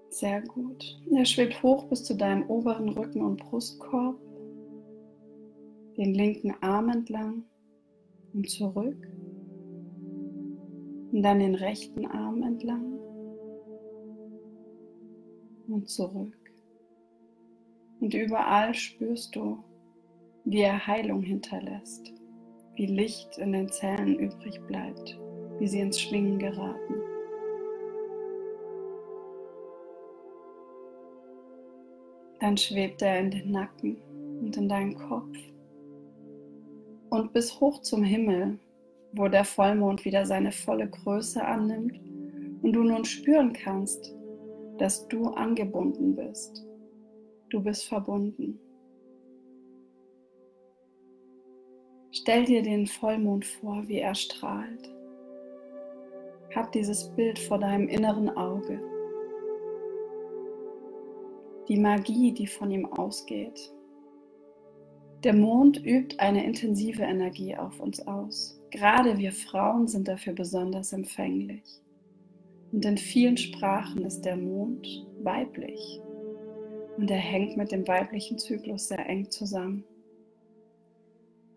Sehr 0.10 0.42
gut. 0.42 1.00
Er 1.16 1.26
schwebt 1.26 1.62
hoch 1.62 1.86
bis 1.86 2.04
zu 2.04 2.16
deinem 2.16 2.50
oberen 2.50 2.90
Rücken 2.90 3.22
und 3.22 3.38
Brustkorb, 3.38 4.18
den 5.98 6.14
linken 6.14 6.56
Arm 6.62 6.90
entlang 6.90 7.44
und 8.34 8.50
zurück. 8.50 9.08
Und 11.12 11.24
dann 11.24 11.40
den 11.40 11.56
rechten 11.56 12.06
Arm 12.08 12.44
entlang 12.44 12.99
und 15.70 15.90
zurück. 15.90 16.36
Und 18.00 18.14
überall 18.14 18.74
spürst 18.74 19.36
du, 19.36 19.64
wie 20.46 20.62
er 20.62 20.88
Heilung 20.88 21.22
hinterlässt, 21.22 22.14
wie 22.76 22.86
Licht 22.86 23.38
in 23.38 23.52
den 23.52 23.70
Zellen 23.70 24.18
übrig 24.18 24.60
bleibt, 24.68 25.20
wie 25.60 25.68
sie 25.68 25.82
ins 25.82 26.00
Schwingen 26.00 26.40
geraten. 26.40 26.96
Dann 32.40 32.56
schwebt 32.56 33.02
er 33.02 33.20
in 33.20 33.32
den 33.32 33.52
Nacken 33.52 33.98
und 34.42 34.56
in 34.56 34.70
deinen 34.70 34.96
Kopf 34.96 35.38
und 37.10 37.34
bis 37.34 37.60
hoch 37.60 37.82
zum 37.82 38.04
Himmel, 38.04 38.60
wo 39.12 39.28
der 39.28 39.44
Vollmond 39.44 40.06
wieder 40.06 40.26
seine 40.26 40.52
volle 40.52 40.90
Größe 40.90 41.44
annimmt 41.44 42.00
und 42.62 42.74
du 42.74 42.84
nun 42.84 43.04
spüren 43.04 43.54
kannst, 43.54 44.16
dass 44.80 45.08
du 45.08 45.28
angebunden 45.28 46.16
bist 46.16 46.66
Du 47.50 47.60
bist 47.62 47.88
verbunden. 47.88 48.60
Stell 52.12 52.46
dir 52.46 52.62
den 52.62 52.86
Vollmond 52.86 53.44
vor, 53.44 53.88
wie 53.88 53.98
er 53.98 54.14
strahlt. 54.14 54.94
Hab 56.54 56.72
dieses 56.72 57.10
Bild 57.16 57.40
vor 57.40 57.58
deinem 57.58 57.88
inneren 57.88 58.30
Auge. 58.30 58.80
Die 61.68 61.78
Magie, 61.78 62.34
die 62.34 62.48
von 62.48 62.70
ihm 62.70 62.86
ausgeht. 62.86 63.74
Der 65.24 65.34
Mond 65.34 65.84
übt 65.84 66.20
eine 66.20 66.46
intensive 66.46 67.02
Energie 67.02 67.56
auf 67.56 67.80
uns 67.80 68.06
aus. 68.06 68.60
Gerade 68.70 69.18
wir 69.18 69.32
Frauen 69.32 69.88
sind 69.88 70.08
dafür 70.08 70.34
besonders 70.34 70.94
empfänglich. 70.94 71.64
Und 72.72 72.86
in 72.86 72.98
vielen 72.98 73.38
Sprachen 73.38 74.06
ist 74.06 74.22
der 74.22 74.38
Mond 74.38 74.88
weiblich 75.24 76.02
und 76.98 77.10
er 77.10 77.18
hängt 77.18 77.56
mit 77.56 77.72
dem 77.72 77.88
weiblichen 77.88 78.38
Zyklus 78.38 78.90
sehr 78.90 79.08
eng 79.08 79.30
zusammen. 79.30 79.86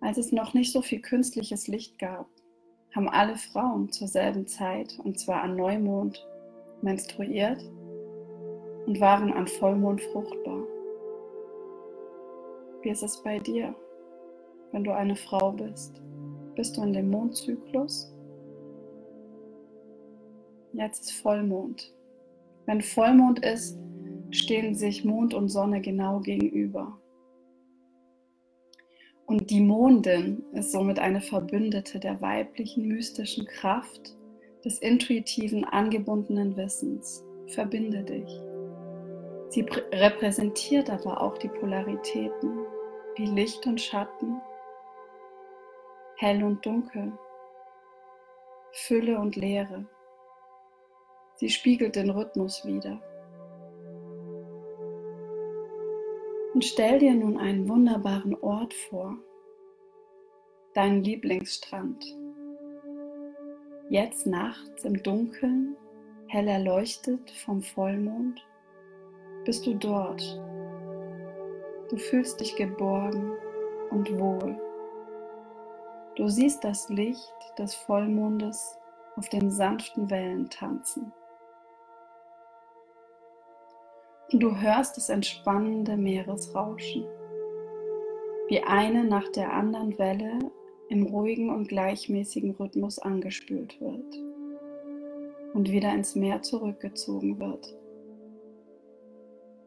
Als 0.01 0.19
es 0.19 0.33
noch 0.33 0.55
nicht 0.55 0.73
so 0.73 0.83
viel 0.83 1.01
künstliches 1.01 1.69
Licht 1.69 1.99
gab, 1.99 2.27
haben 2.95 3.09
alle 3.09 3.37
Frauen 3.37 3.91
zur 3.91 4.09
selben 4.09 4.47
Zeit, 4.47 4.99
und 5.03 5.19
zwar 5.19 5.43
an 5.43 5.57
Neumond, 5.57 6.27
menstruiert 6.83 7.63
und 8.87 9.01
waren 9.01 9.33
an 9.33 9.47
Vollmond 9.47 10.01
fruchtbar. 10.01 10.65
Wie 12.83 12.91
ist 12.91 13.03
es 13.03 13.23
bei 13.23 13.39
dir, 13.39 13.75
wenn 14.73 14.85
du 14.85 14.93
eine 14.93 15.17
Frau 15.17 15.53
bist? 15.53 16.03
Bist 16.55 16.77
du 16.77 16.83
in 16.83 16.93
dem 16.93 17.11
Mondzyklus? 17.11 18.13
Jetzt 20.73 21.03
ist 21.03 21.13
Vollmond. 21.13 21.93
Wenn 22.67 22.81
Vollmond 22.81 23.45
ist, 23.45 23.79
stehen 24.31 24.75
sich 24.75 25.05
Mond 25.05 25.35
und 25.35 25.49
Sonne 25.49 25.81
genau 25.81 26.21
gegenüber. 26.21 26.99
Und 29.27 29.51
die 29.51 29.61
Mondin 29.61 30.43
ist 30.53 30.73
somit 30.73 30.99
eine 30.99 31.21
Verbündete 31.21 32.01
der 32.01 32.21
weiblichen 32.21 32.89
mystischen 32.89 33.47
Kraft, 33.47 34.17
des 34.65 34.79
intuitiven, 34.79 35.65
angebundenen 35.65 36.57
Wissens. 36.57 37.25
Verbinde 37.49 38.03
dich. 38.05 38.41
Sie 39.49 39.67
repräsentiert 39.93 40.89
aber 40.89 41.21
auch 41.21 41.37
die 41.37 41.49
Polaritäten 41.49 42.61
wie 43.17 43.27
Licht 43.27 43.67
und 43.67 43.81
Schatten, 43.81 44.41
hell 46.17 46.43
und 46.43 46.65
dunkel, 46.65 47.13
Fülle 48.73 49.19
und 49.19 49.37
Leere. 49.37 49.85
Sie 51.43 51.51
spiegelt 51.51 51.97
den 51.97 52.11
Rhythmus 52.11 52.65
wider. 52.65 53.03
Und 56.55 56.65
stell 56.65 57.01
dir 57.01 57.15
nun 57.15 57.37
einen 57.37 57.69
wunderbaren 57.69 58.37
Ort 58.37 58.73
vor, 58.73 59.17
deinen 60.73 61.03
Lieblingsstrand. 61.03 62.17
Jetzt 63.89 64.25
nachts 64.25 64.85
im 64.85 65.03
Dunkeln, 65.03 65.77
hell 66.29 66.47
erleuchtet 66.47 67.29
vom 67.45 67.61
Vollmond, 67.61 68.41
bist 69.45 69.67
du 69.67 69.75
dort. 69.75 70.23
Du 71.91 71.97
fühlst 71.97 72.39
dich 72.39 72.55
geborgen 72.55 73.33
und 73.91 74.17
wohl. 74.17 74.57
Du 76.15 76.29
siehst 76.29 76.63
das 76.63 76.89
Licht 76.89 77.35
des 77.59 77.75
Vollmondes 77.75 78.79
auf 79.17 79.29
den 79.29 79.51
sanften 79.51 80.09
Wellen 80.09 80.49
tanzen. 80.49 81.13
Du 84.35 84.57
hörst 84.59 84.97
das 84.97 85.11
entspannende 85.11 85.95
Meeresrauschen, 85.99 87.05
wie 88.49 88.63
eine 88.63 89.05
nach 89.05 89.29
der 89.29 89.53
anderen 89.53 89.99
Welle 89.99 90.39
im 90.89 91.03
ruhigen 91.03 91.51
und 91.51 91.69
gleichmäßigen 91.69 92.53
Rhythmus 92.53 92.99
angespült 92.99 93.79
wird 93.79 94.19
und 95.53 95.71
wieder 95.71 95.93
ins 95.93 96.15
Meer 96.15 96.41
zurückgezogen 96.41 97.39
wird. 97.39 97.77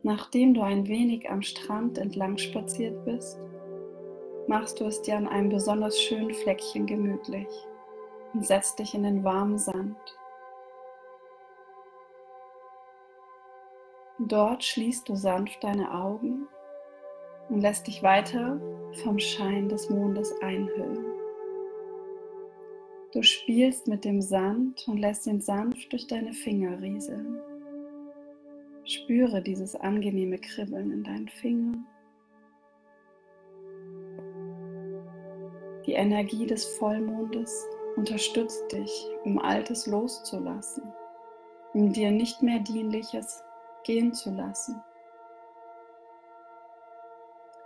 Nachdem 0.02 0.56
du 0.56 0.62
ein 0.62 0.88
wenig 0.88 1.30
am 1.30 1.44
Strand 1.44 2.00
entlang 2.00 2.40
spaziert 2.40 3.06
bist, 3.06 3.38
machst 4.48 4.80
du 4.80 4.86
es 4.86 5.00
dir 5.04 5.18
an 5.18 5.28
einem 5.28 5.50
besonders 5.50 6.02
schönen 6.02 6.34
Fleckchen 6.34 6.88
gemütlich 6.88 7.48
und 8.34 8.44
setzt 8.44 8.80
dich 8.80 8.96
in 8.96 9.04
den 9.04 9.24
warmen 9.24 9.60
Sand. 9.60 9.96
Dort 14.20 14.64
schließt 14.64 15.10
du 15.10 15.16
sanft 15.16 15.64
deine 15.64 15.94
Augen 15.94 16.48
und 17.50 17.60
lässt 17.60 17.88
dich 17.88 18.02
weiter 18.02 18.60
vom 19.04 19.20
Schein 19.20 19.68
des 19.68 19.90
Mondes 19.90 20.34
einhüllen. 20.42 21.06
Du 23.12 23.22
spielst 23.22 23.88
mit 23.88 24.06
dem 24.06 24.22
Sand 24.22 24.88
und 24.88 24.98
lässt 24.98 25.28
ihn 25.28 25.42
sanft 25.42 25.92
durch 25.92 26.08
deine 26.08 26.34
Finger 26.34 26.82
rieseln. 26.82 27.40
Spüre 28.86 29.42
dieses 29.42 29.76
angenehme 29.76 30.38
Kribbeln 30.38 30.92
in 30.92 31.04
deinen 31.04 31.28
Fingern. 31.28 31.88
Die 35.86 35.94
Energie 35.94 36.46
des 36.46 36.66
Vollmondes 36.78 37.68
unterstützt 37.96 38.72
dich, 38.72 39.08
um 39.24 39.40
Altes 39.40 39.88
loszulassen, 39.88 40.84
um 41.74 41.94
dir 41.94 42.12
nicht 42.12 42.42
mehr 42.42 42.60
dienliches 42.60 43.45
gehen 43.86 44.14
zu 44.14 44.32
lassen. 44.32 44.82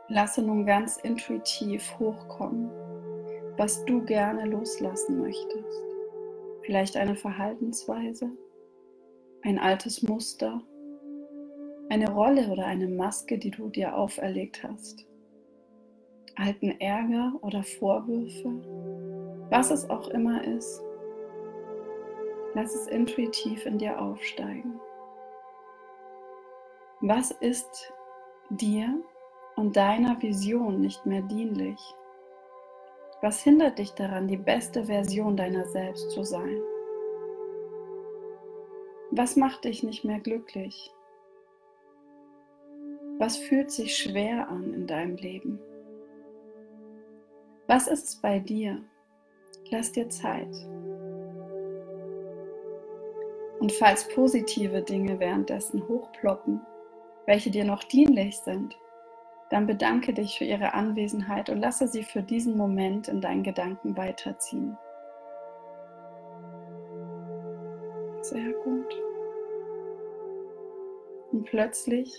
Lasse 0.10 0.42
nun 0.42 0.66
ganz 0.66 0.98
intuitiv 0.98 1.98
hochkommen, 2.00 2.70
was 3.58 3.84
du 3.86 4.04
gerne 4.04 4.46
loslassen 4.46 5.20
möchtest. 5.20 5.86
Vielleicht 6.64 6.98
eine 6.98 7.16
Verhaltensweise, 7.16 8.30
ein 9.44 9.60
altes 9.60 10.04
Muster, 10.04 10.62
eine 11.90 12.12
Rolle 12.12 12.48
oder 12.50 12.66
eine 12.66 12.88
Maske, 12.88 13.38
die 13.38 13.52
du 13.52 13.70
dir 13.70 13.96
auferlegt 13.96 14.64
hast, 14.64 15.06
alten 16.36 16.72
Ärger 16.80 17.34
oder 17.42 17.64
Vorwürfe, 17.64 18.50
was 19.50 19.72
es 19.72 19.90
auch 19.90 20.08
immer 20.10 20.44
ist. 20.44 20.82
Lass 22.56 22.74
es 22.74 22.88
intuitiv 22.88 23.66
in 23.66 23.78
dir 23.78 24.00
aufsteigen. 24.02 24.80
Was 27.02 27.32
ist 27.32 27.94
dir 28.50 29.02
und 29.56 29.78
deiner 29.78 30.22
Vision 30.22 30.82
nicht 30.82 31.06
mehr 31.06 31.22
dienlich? 31.22 31.80
Was 33.22 33.42
hindert 33.42 33.80
dich 33.80 33.92
daran, 33.92 34.28
die 34.28 34.36
beste 34.36 34.84
Version 34.84 35.38
deiner 35.38 35.66
selbst 35.68 36.12
zu 36.12 36.24
sein? 36.24 36.62
Was 39.12 39.38
macht 39.38 39.64
dich 39.64 39.82
nicht 39.82 40.04
mehr 40.04 40.20
glücklich? 40.20 40.94
Was 43.18 43.38
fühlt 43.38 43.72
sich 43.72 43.96
schwer 43.96 44.50
an 44.50 44.74
in 44.74 44.86
deinem 44.86 45.16
Leben? 45.16 45.58
Was 47.68 47.88
ist 47.88 48.10
es 48.10 48.16
bei 48.18 48.40
dir? 48.40 48.84
Lass 49.70 49.94
dir 49.94 50.10
Zeit. 50.10 50.54
Und 53.60 53.72
falls 53.72 54.06
positive 54.10 54.82
Dinge 54.82 55.18
währenddessen 55.18 55.88
hochploppen, 55.88 56.60
welche 57.30 57.52
dir 57.52 57.64
noch 57.64 57.84
dienlich 57.84 58.40
sind, 58.40 58.76
dann 59.52 59.68
bedanke 59.68 60.14
dich 60.14 60.40
für 60.40 60.46
ihre 60.46 60.74
Anwesenheit 60.74 61.52
und 61.52 61.60
lasse 61.60 61.88
sie 61.88 62.02
für 62.02 62.24
diesen 62.24 62.58
Moment 62.58 63.08
in 63.08 63.22
deinen 63.22 63.44
Gedanken 63.44 63.96
weiterziehen. 63.96 64.76
Sehr 68.24 68.52
gut. 68.64 69.02
Und 71.32 71.44
plötzlich 71.44 72.12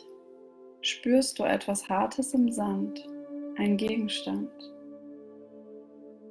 spürst 0.80 1.40
du 1.40 1.42
etwas 1.42 1.88
Hartes 1.88 2.32
im 2.32 2.48
Sand, 2.48 3.04
ein 3.56 3.76
Gegenstand. 3.76 4.52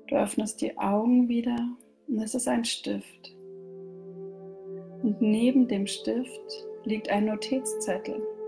Du 0.07 0.15
öffnest 0.15 0.61
die 0.61 0.77
Augen 0.77 1.27
wieder 1.27 1.67
und 2.07 2.21
es 2.21 2.33
ist 2.33 2.47
ein 2.47 2.63
Stift. 2.63 3.35
Und 5.03 5.17
neben 5.19 5.67
dem 5.67 5.85
Stift 5.85 6.65
liegt 6.85 7.09
ein 7.09 7.25
Notizzettel. 7.25 8.38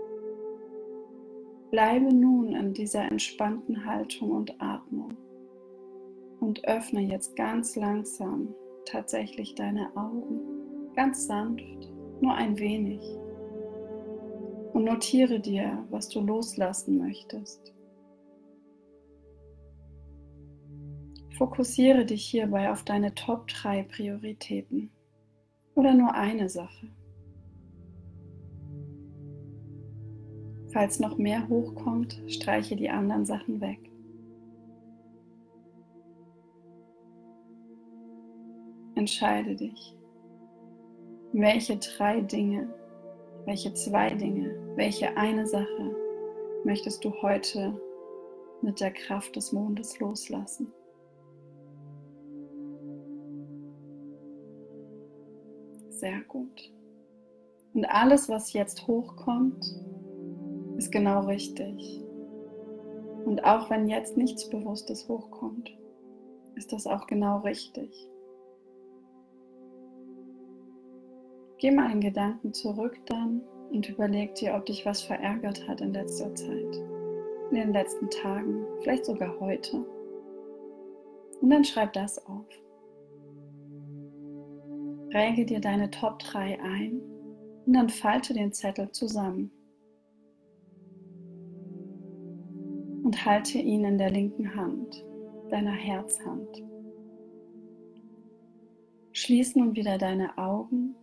Bleibe 1.72 2.12
nun 2.12 2.54
in 2.54 2.74
dieser 2.74 3.10
entspannten 3.10 3.86
Haltung 3.86 4.32
und 4.32 4.60
Atmung 4.60 5.16
und 6.38 6.62
öffne 6.68 7.00
jetzt 7.00 7.34
ganz 7.34 7.76
langsam 7.76 8.54
tatsächlich 8.84 9.54
deine 9.54 9.90
Augen, 9.96 10.92
ganz 10.94 11.26
sanft, 11.26 11.64
nur 12.20 12.34
ein 12.34 12.58
wenig. 12.58 13.00
Und 14.74 14.84
notiere 14.84 15.40
dir, 15.40 15.86
was 15.88 16.10
du 16.10 16.20
loslassen 16.20 16.98
möchtest. 16.98 17.72
Fokussiere 21.38 22.04
dich 22.04 22.26
hierbei 22.26 22.70
auf 22.70 22.82
deine 22.82 23.14
Top 23.14 23.46
3 23.48 23.84
Prioritäten 23.84 24.90
oder 25.74 25.94
nur 25.94 26.12
eine 26.12 26.50
Sache. 26.50 26.88
Falls 30.72 30.98
noch 31.00 31.18
mehr 31.18 31.46
hochkommt, 31.48 32.22
streiche 32.28 32.76
die 32.76 32.88
anderen 32.88 33.26
Sachen 33.26 33.60
weg. 33.60 33.78
Entscheide 38.94 39.54
dich. 39.54 39.94
Welche 41.34 41.76
drei 41.76 42.22
Dinge, 42.22 42.72
welche 43.44 43.74
zwei 43.74 44.14
Dinge, 44.14 44.54
welche 44.76 45.14
eine 45.16 45.46
Sache 45.46 45.94
möchtest 46.64 47.04
du 47.04 47.12
heute 47.20 47.78
mit 48.62 48.80
der 48.80 48.92
Kraft 48.92 49.36
des 49.36 49.52
Mondes 49.52 49.98
loslassen? 49.98 50.72
Sehr 55.90 56.20
gut. 56.28 56.72
Und 57.74 57.84
alles, 57.86 58.28
was 58.28 58.52
jetzt 58.52 58.86
hochkommt, 58.86 59.64
ist 60.82 60.90
genau 60.90 61.20
richtig. 61.26 62.02
Und 63.24 63.44
auch 63.44 63.70
wenn 63.70 63.88
jetzt 63.88 64.16
nichts 64.16 64.50
Bewusstes 64.50 65.08
hochkommt, 65.08 65.70
ist 66.56 66.72
das 66.72 66.88
auch 66.88 67.06
genau 67.06 67.38
richtig. 67.38 68.10
Geh 71.58 71.70
mal 71.70 71.92
in 71.92 72.00
Gedanken 72.00 72.52
zurück 72.52 72.98
dann 73.06 73.42
und 73.70 73.88
überleg 73.88 74.34
dir, 74.34 74.54
ob 74.56 74.66
dich 74.66 74.84
was 74.84 75.02
verärgert 75.02 75.68
hat 75.68 75.80
in 75.80 75.92
letzter 75.92 76.34
Zeit, 76.34 76.76
in 77.50 77.56
den 77.56 77.72
letzten 77.72 78.10
Tagen, 78.10 78.66
vielleicht 78.80 79.04
sogar 79.04 79.38
heute. 79.38 79.86
Und 81.40 81.50
dann 81.50 81.64
schreib 81.64 81.92
das 81.92 82.26
auf. 82.26 82.46
Präge 85.12 85.46
dir 85.46 85.60
deine 85.60 85.92
Top 85.92 86.18
3 86.18 86.60
ein 86.60 87.00
und 87.66 87.72
dann 87.72 87.88
falte 87.88 88.34
den 88.34 88.52
Zettel 88.52 88.90
zusammen. 88.90 89.52
Und 93.12 93.26
halte 93.26 93.58
ihn 93.58 93.84
in 93.84 93.98
der 93.98 94.08
linken 94.08 94.56
Hand, 94.56 95.04
deiner 95.50 95.72
Herzhand. 95.72 96.64
Schließ 99.12 99.54
nun 99.56 99.76
wieder 99.76 99.98
deine 99.98 100.38
Augen 100.38 100.94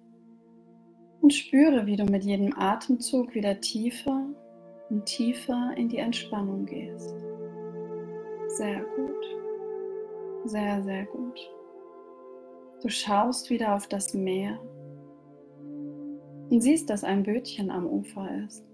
und 1.22 1.32
spüre, 1.32 1.86
wie 1.86 1.98
du 1.98 2.06
mit 2.06 2.24
jedem 2.24 2.58
Atemzug 2.58 3.36
wieder 3.36 3.62
tiefer 3.62 4.26
und 4.90 5.06
tiefer 5.06 5.76
in 5.78 5.88
die 5.88 6.00
Entspannung 6.00 6.66
gehst. 6.66 7.14
Sehr 8.48 8.84
gut. 8.96 9.26
Sehr, 10.46 10.82
sehr 10.82 11.06
gut. 11.06 11.40
Du 12.82 12.90
schaust 12.90 13.52
wieder 13.52 13.76
auf 13.76 13.86
das 13.86 14.16
Meer 14.16 14.60
und 16.50 16.60
siehst, 16.60 16.90
dass 16.90 17.04
ein 17.04 17.22
Bötchen 17.22 17.70
am 17.70 17.86
Ufer 17.86 18.28
ist. 18.48 18.69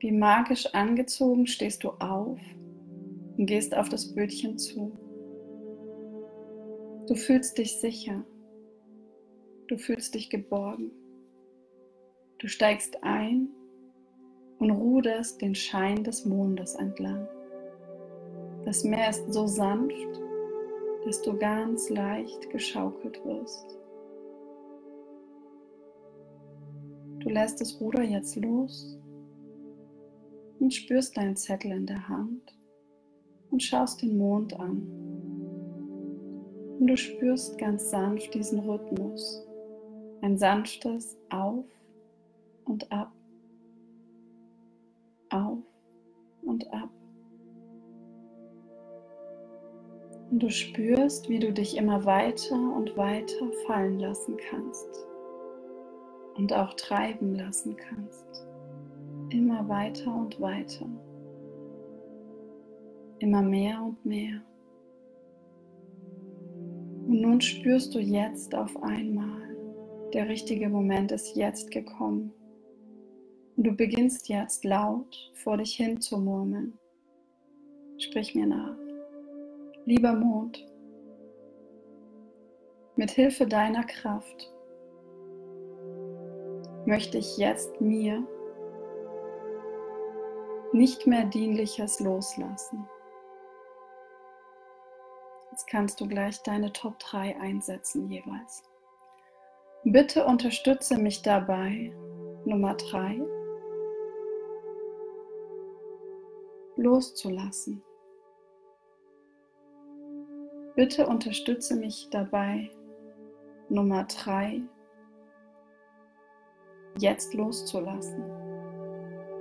Wie 0.00 0.12
magisch 0.12 0.66
angezogen 0.74 1.48
stehst 1.48 1.82
du 1.82 1.90
auf 1.90 2.38
und 3.36 3.46
gehst 3.46 3.76
auf 3.76 3.88
das 3.88 4.14
Bötchen 4.14 4.56
zu. 4.56 4.92
Du 7.08 7.16
fühlst 7.16 7.58
dich 7.58 7.80
sicher. 7.80 8.24
Du 9.66 9.76
fühlst 9.76 10.14
dich 10.14 10.30
geborgen. 10.30 10.92
Du 12.38 12.46
steigst 12.46 13.02
ein 13.02 13.48
und 14.60 14.70
ruderst 14.70 15.42
den 15.42 15.56
Schein 15.56 16.04
des 16.04 16.24
Mondes 16.24 16.76
entlang. 16.76 17.26
Das 18.64 18.84
Meer 18.84 19.10
ist 19.10 19.32
so 19.32 19.48
sanft, 19.48 20.20
dass 21.06 21.22
du 21.22 21.36
ganz 21.36 21.90
leicht 21.90 22.50
geschaukelt 22.50 23.24
wirst. 23.24 23.76
Du 27.18 27.30
lässt 27.30 27.60
das 27.60 27.80
Ruder 27.80 28.04
jetzt 28.04 28.36
los 28.36 28.96
und 30.60 30.72
spürst 30.72 31.16
deinen 31.16 31.36
Zettel 31.36 31.72
in 31.72 31.86
der 31.86 32.08
Hand 32.08 32.54
und 33.50 33.62
schaust 33.62 34.02
den 34.02 34.18
Mond 34.18 34.58
an. 34.58 34.82
Und 36.78 36.86
du 36.86 36.96
spürst 36.96 37.58
ganz 37.58 37.90
sanft 37.90 38.34
diesen 38.34 38.60
Rhythmus, 38.60 39.46
ein 40.20 40.36
sanftes 40.36 41.16
Auf 41.30 41.64
und 42.64 42.90
Ab, 42.92 43.12
auf 45.30 45.58
und 46.42 46.72
ab. 46.72 46.90
Und 50.30 50.42
du 50.42 50.50
spürst, 50.50 51.28
wie 51.28 51.38
du 51.38 51.52
dich 51.52 51.76
immer 51.76 52.04
weiter 52.04 52.54
und 52.54 52.96
weiter 52.96 53.50
fallen 53.66 53.98
lassen 53.98 54.36
kannst 54.50 55.06
und 56.36 56.52
auch 56.52 56.74
treiben 56.74 57.34
lassen 57.34 57.76
kannst 57.76 58.47
immer 59.30 59.68
weiter 59.68 60.14
und 60.14 60.40
weiter, 60.40 60.86
immer 63.18 63.42
mehr 63.42 63.82
und 63.82 64.04
mehr. 64.04 64.42
Und 67.06 67.20
nun 67.20 67.40
spürst 67.40 67.94
du 67.94 67.98
jetzt 67.98 68.54
auf 68.54 68.82
einmal, 68.82 69.56
der 70.12 70.28
richtige 70.28 70.68
Moment 70.68 71.12
ist 71.12 71.36
jetzt 71.36 71.70
gekommen. 71.70 72.32
Und 73.56 73.66
du 73.66 73.72
beginnst 73.72 74.28
jetzt 74.28 74.64
laut 74.64 75.32
vor 75.34 75.56
dich 75.56 75.74
hin 75.74 76.00
zu 76.00 76.18
murmeln. 76.18 76.78
Sprich 77.98 78.34
mir 78.34 78.46
nach. 78.46 78.76
Lieber 79.84 80.12
Mond, 80.12 80.64
mit 82.96 83.10
Hilfe 83.10 83.46
deiner 83.46 83.84
Kraft 83.84 84.52
möchte 86.86 87.18
ich 87.18 87.36
jetzt 87.38 87.80
mir 87.80 88.26
nicht 90.72 91.06
mehr 91.06 91.24
dienliches 91.24 92.00
loslassen. 92.00 92.88
Jetzt 95.50 95.66
kannst 95.66 96.00
du 96.00 96.06
gleich 96.06 96.42
deine 96.42 96.72
Top 96.72 96.98
3 96.98 97.40
einsetzen 97.40 98.08
jeweils. 98.10 98.62
Bitte 99.84 100.24
unterstütze 100.24 100.98
mich 100.98 101.22
dabei. 101.22 101.92
Nummer 102.44 102.74
3. 102.74 103.20
Loszulassen. 106.76 107.82
Bitte 110.76 111.06
unterstütze 111.06 111.74
mich 111.74 112.08
dabei. 112.10 112.70
Nummer 113.68 114.04
3. 114.04 114.62
Jetzt 116.98 117.34
loszulassen. 117.34 118.37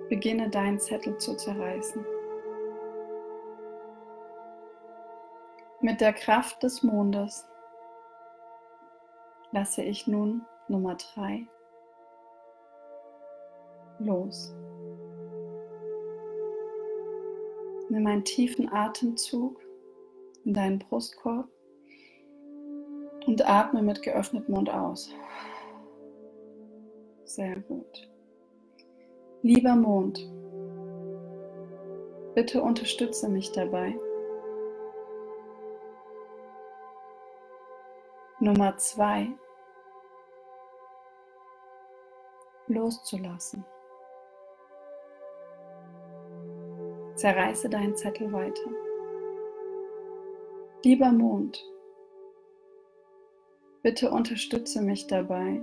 Beginne 0.09 0.49
deinen 0.49 0.79
Zettel 0.79 1.17
zu 1.17 1.35
zerreißen. 1.35 2.05
Mit 5.81 6.01
der 6.01 6.13
Kraft 6.13 6.63
des 6.63 6.81
Mondes 6.83 7.45
lasse 9.51 9.83
ich 9.83 10.07
nun 10.07 10.45
Nummer 10.67 10.95
3 10.95 11.47
los. 13.99 14.53
Nimm 17.89 18.05
einen 18.05 18.25
tiefen 18.25 18.71
Atemzug 18.71 19.59
in 20.43 20.53
deinen 20.53 20.79
Brustkorb 20.79 21.47
und 23.25 23.47
atme 23.47 23.81
mit 23.81 24.01
geöffnetem 24.01 24.53
Mund 24.53 24.69
aus. 24.69 25.09
Sehr 27.23 27.59
gut. 27.61 28.09
Lieber 29.43 29.75
Mond, 29.75 30.27
bitte 32.33 32.61
unterstütze 32.61 33.29
mich 33.29 33.51
dabei. 33.51 33.95
Nummer 38.39 38.75
zwei, 38.77 39.27
loszulassen. 42.67 43.63
Zerreiße 47.13 47.69
deinen 47.69 47.95
Zettel 47.95 48.31
weiter. 48.33 48.69
Lieber 50.83 51.11
Mond, 51.11 51.63
bitte 53.83 54.09
unterstütze 54.09 54.81
mich 54.81 55.05
dabei. 55.07 55.61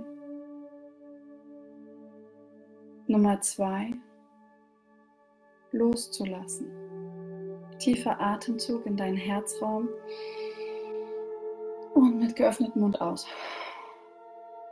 Nummer 3.07 3.39
zwei, 3.41 3.91
loszulassen. 5.71 6.71
Tiefer 7.77 8.19
Atemzug 8.19 8.85
in 8.87 8.97
deinen 8.97 9.17
Herzraum 9.17 9.89
und 11.93 12.17
mit 12.17 12.35
geöffnetem 12.35 12.81
Mund 12.81 12.99
aus. 13.01 13.27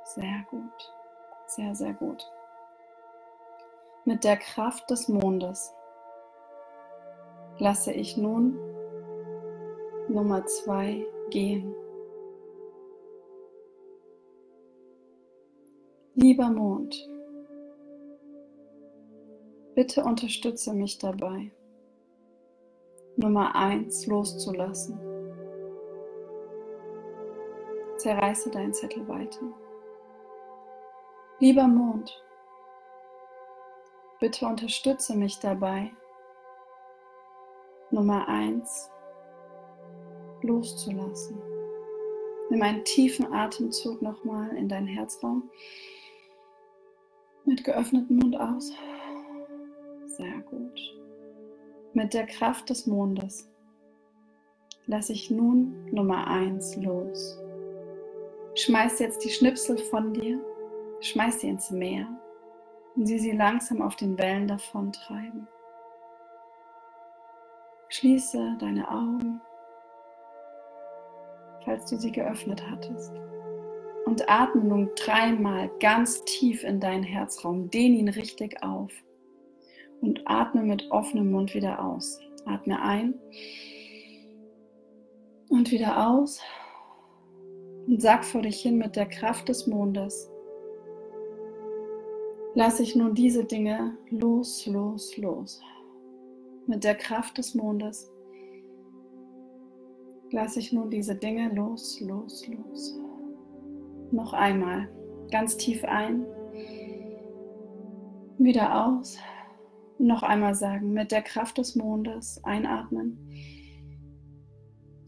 Sehr 0.05 0.45
gut, 0.49 0.93
sehr, 1.45 1.75
sehr 1.75 1.93
gut. 1.93 2.25
Mit 4.05 4.23
der 4.23 4.37
Kraft 4.37 4.89
des 4.89 5.07
Mondes 5.07 5.71
lasse 7.59 7.93
ich 7.93 8.17
nun 8.17 8.57
Nummer 10.07 10.45
zwei 10.47 11.05
gehen. 11.29 11.75
Lieber 16.15 16.49
Mond, 16.49 17.09
bitte 19.75 20.03
unterstütze 20.03 20.73
mich 20.73 20.97
dabei, 20.97 21.51
Nummer 23.15 23.55
eins 23.55 24.05
loszulassen. 24.07 24.99
Zerreiße 27.97 28.49
deinen 28.49 28.73
Zettel 28.73 29.07
weiter. 29.07 29.41
Lieber 31.39 31.67
Mond, 31.67 32.23
bitte 34.19 34.45
unterstütze 34.45 35.15
mich 35.15 35.39
dabei, 35.39 35.91
Nummer 37.91 38.27
eins 38.27 38.89
loszulassen. 40.41 41.41
Nimm 42.49 42.62
einen 42.62 42.83
tiefen 42.83 43.31
Atemzug 43.33 44.01
nochmal 44.01 44.55
in 44.55 44.67
deinen 44.67 44.88
Herzraum. 44.88 45.49
Mit 47.45 47.63
geöffnetem 47.63 48.17
Mund 48.17 48.39
aus. 48.39 48.71
Sehr 50.17 50.39
gut. 50.49 50.80
Mit 51.93 52.13
der 52.13 52.26
Kraft 52.26 52.69
des 52.69 52.88
Mondes 52.88 53.49
lasse 54.86 55.13
ich 55.13 55.30
nun 55.30 55.86
Nummer 55.91 56.28
1 56.28 56.78
los. 56.78 57.39
Schmeiß 58.56 58.99
jetzt 58.99 59.23
die 59.23 59.30
Schnipsel 59.30 59.78
von 59.78 60.13
dir, 60.13 60.39
schmeiß 61.02 61.41
sie 61.41 61.49
ins 61.49 61.71
Meer 61.71 62.08
und 62.95 63.08
sieh 63.08 63.19
sie 63.19 63.32
langsam 63.32 63.82
auf 63.82 63.95
den 63.95 64.17
Wellen 64.17 64.47
davontreiben. 64.47 65.47
Schließe 67.89 68.58
deine 68.60 68.89
Augen 68.89 69.41
falls 71.63 71.89
du 71.89 71.97
sie 71.97 72.12
geöffnet 72.12 72.63
hattest. 72.69 73.13
Und 74.06 74.30
atme 74.30 74.63
nun 74.63 74.89
dreimal 74.95 75.69
ganz 75.80 76.23
tief 76.26 76.63
in 76.63 76.80
deinen 76.80 77.04
Herzraum. 77.04 77.69
Dehn 77.69 77.93
ihn 77.93 78.10
richtig 78.10 78.62
auf. 78.62 78.91
Und 80.03 80.21
atme 80.25 80.63
mit 80.63 80.91
offenem 80.91 81.31
Mund 81.31 81.53
wieder 81.53 81.81
aus. 81.81 82.19
Atme 82.45 82.81
ein 82.81 83.13
und 85.47 85.71
wieder 85.71 86.09
aus. 86.09 86.41
Und 87.87 88.01
sag 88.01 88.25
vor 88.25 88.41
dich 88.41 88.61
hin 88.61 88.77
mit 88.77 88.97
der 88.97 89.05
Kraft 89.05 89.47
des 89.47 89.65
Mondes. 89.65 90.29
Lass 92.53 92.81
ich 92.81 92.97
nun 92.97 93.15
diese 93.15 93.45
Dinge 93.45 93.97
los, 94.09 94.65
los, 94.65 95.15
los. 95.15 95.61
Mit 96.67 96.83
der 96.83 96.95
Kraft 96.95 97.37
des 97.37 97.55
Mondes 97.55 98.11
lasse 100.31 100.59
ich 100.59 100.73
nun 100.73 100.89
diese 100.89 101.15
Dinge 101.15 101.49
los, 101.55 102.01
los, 102.01 102.45
los. 102.47 102.99
Noch 104.11 104.33
einmal. 104.33 104.89
Ganz 105.31 105.55
tief 105.55 105.85
ein. 105.85 106.25
Wieder 108.37 108.85
aus. 108.85 109.17
Noch 109.99 110.23
einmal 110.23 110.56
sagen, 110.56 110.91
mit 110.91 111.12
der 111.12 111.21
Kraft 111.21 111.58
des 111.58 111.75
Mondes 111.75 112.43
einatmen. 112.43 113.17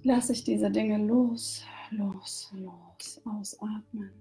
Lasse 0.03 0.33
ich 0.33 0.43
diese 0.43 0.69
Dinge 0.69 0.97
los, 0.97 1.63
los, 1.91 2.53
los. 2.55 3.21
Ausatmen. 3.25 4.11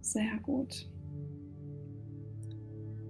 Sehr 0.00 0.38
gut. 0.42 0.88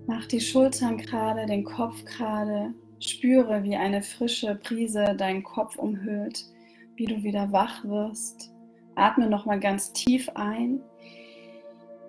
Mach 0.07 0.27
die 0.27 0.41
Schultern 0.41 0.97
gerade, 0.97 1.47
den 1.47 1.65
Kopf 1.65 2.05
gerade. 2.05 2.73
Spüre, 3.01 3.63
wie 3.63 3.77
eine 3.77 4.03
frische 4.03 4.55
Brise 4.57 5.15
deinen 5.17 5.43
Kopf 5.43 5.77
umhüllt 5.77 6.47
wie 6.99 7.07
du 7.07 7.23
wieder 7.23 7.51
wach 7.53 7.85
wirst. 7.85 8.53
Atme 8.97 9.29
nochmal 9.29 9.61
ganz 9.61 9.93
tief 9.93 10.29
ein 10.35 10.81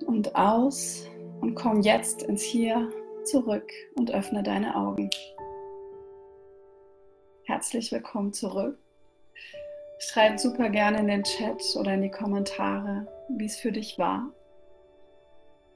und 0.05 0.35
aus 0.35 1.05
und 1.41 1.53
komm 1.53 1.81
jetzt 1.81 2.23
ins 2.23 2.41
Hier 2.41 2.89
zurück 3.29 3.69
und 3.95 4.11
öffne 4.11 4.43
deine 4.43 4.75
Augen. 4.75 5.09
Herzlich 7.45 7.91
willkommen 7.91 8.33
zurück. 8.33 8.77
Schreib 9.99 10.39
super 10.39 10.69
gerne 10.69 10.99
in 10.99 11.07
den 11.07 11.23
Chat 11.23 11.61
oder 11.75 11.93
in 11.93 12.01
die 12.01 12.11
Kommentare, 12.11 13.07
wie 13.29 13.45
es 13.45 13.57
für 13.57 13.71
dich 13.71 13.99
war. 13.99 14.31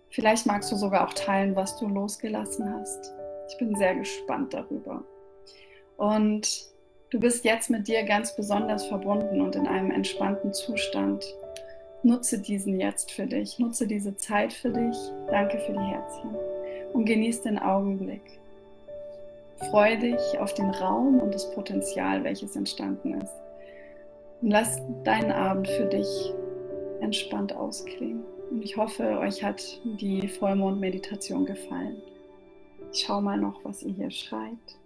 Vielleicht 0.09 0.45
magst 0.45 0.71
du 0.71 0.75
sogar 0.75 1.07
auch 1.07 1.13
teilen, 1.13 1.55
was 1.55 1.77
du 1.77 1.87
losgelassen 1.87 2.73
hast. 2.73 3.13
Ich 3.49 3.57
bin 3.57 3.75
sehr 3.75 3.95
gespannt 3.95 4.53
darüber. 4.53 5.03
Und 5.97 6.73
Du 7.13 7.19
bist 7.19 7.45
jetzt 7.45 7.69
mit 7.69 7.87
dir 7.87 8.01
ganz 8.05 8.35
besonders 8.35 8.87
verbunden 8.87 9.39
und 9.39 9.55
in 9.55 9.67
einem 9.67 9.91
entspannten 9.91 10.51
Zustand. 10.51 11.23
Nutze 12.01 12.39
diesen 12.39 12.79
jetzt 12.79 13.11
für 13.11 13.27
dich, 13.27 13.59
nutze 13.59 13.85
diese 13.85 14.15
Zeit 14.15 14.51
für 14.51 14.71
dich. 14.71 14.97
Danke 15.29 15.59
für 15.59 15.73
die 15.73 15.79
Herzchen 15.79 16.35
und 16.93 17.05
genieß 17.05 17.41
den 17.41 17.59
Augenblick. 17.59 18.21
Freue 19.69 19.97
dich 19.97 20.39
auf 20.39 20.53
den 20.53 20.69
Raum 20.69 21.19
und 21.19 21.33
das 21.33 21.51
Potenzial, 21.53 22.23
welches 22.23 22.55
entstanden 22.55 23.21
ist. 23.21 23.33
Und 24.41 24.51
lass 24.51 24.81
deinen 25.03 25.31
Abend 25.31 25.67
für 25.67 25.85
dich 25.85 26.33
entspannt 27.01 27.55
ausklingen. 27.55 28.23
Und 28.51 28.63
ich 28.63 28.77
hoffe, 28.77 29.19
euch 29.19 29.43
hat 29.43 29.61
die 29.83 30.27
Vollmond-Meditation 30.27 31.45
gefallen. 31.45 32.01
Ich 32.91 33.05
schau 33.05 33.21
mal 33.21 33.37
noch, 33.37 33.63
was 33.63 33.83
ihr 33.83 33.93
hier 33.93 34.11
schreibt. 34.11 34.77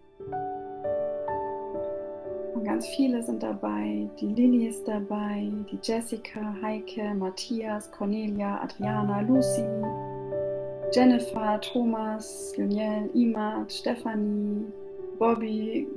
Ganz 2.63 2.88
viele 2.89 3.24
sind 3.24 3.41
dabei. 3.43 4.10
Die 4.20 4.28
Lilly 4.28 4.67
ist 4.67 4.88
dabei, 4.88 5.50
die 5.72 5.80
Jessica, 5.82 6.54
Heike, 6.62 7.15
Matthias, 7.15 7.89
Cornelia, 7.91 8.62
Adriana, 8.62 9.22
Lucy, 9.22 9.63
Jennifer, 10.91 11.60
Thomas, 11.62 12.54
Lionel, 12.58 13.10
Imad, 13.13 13.71
Stefanie, 13.71 14.65
Bobby, 15.19 15.88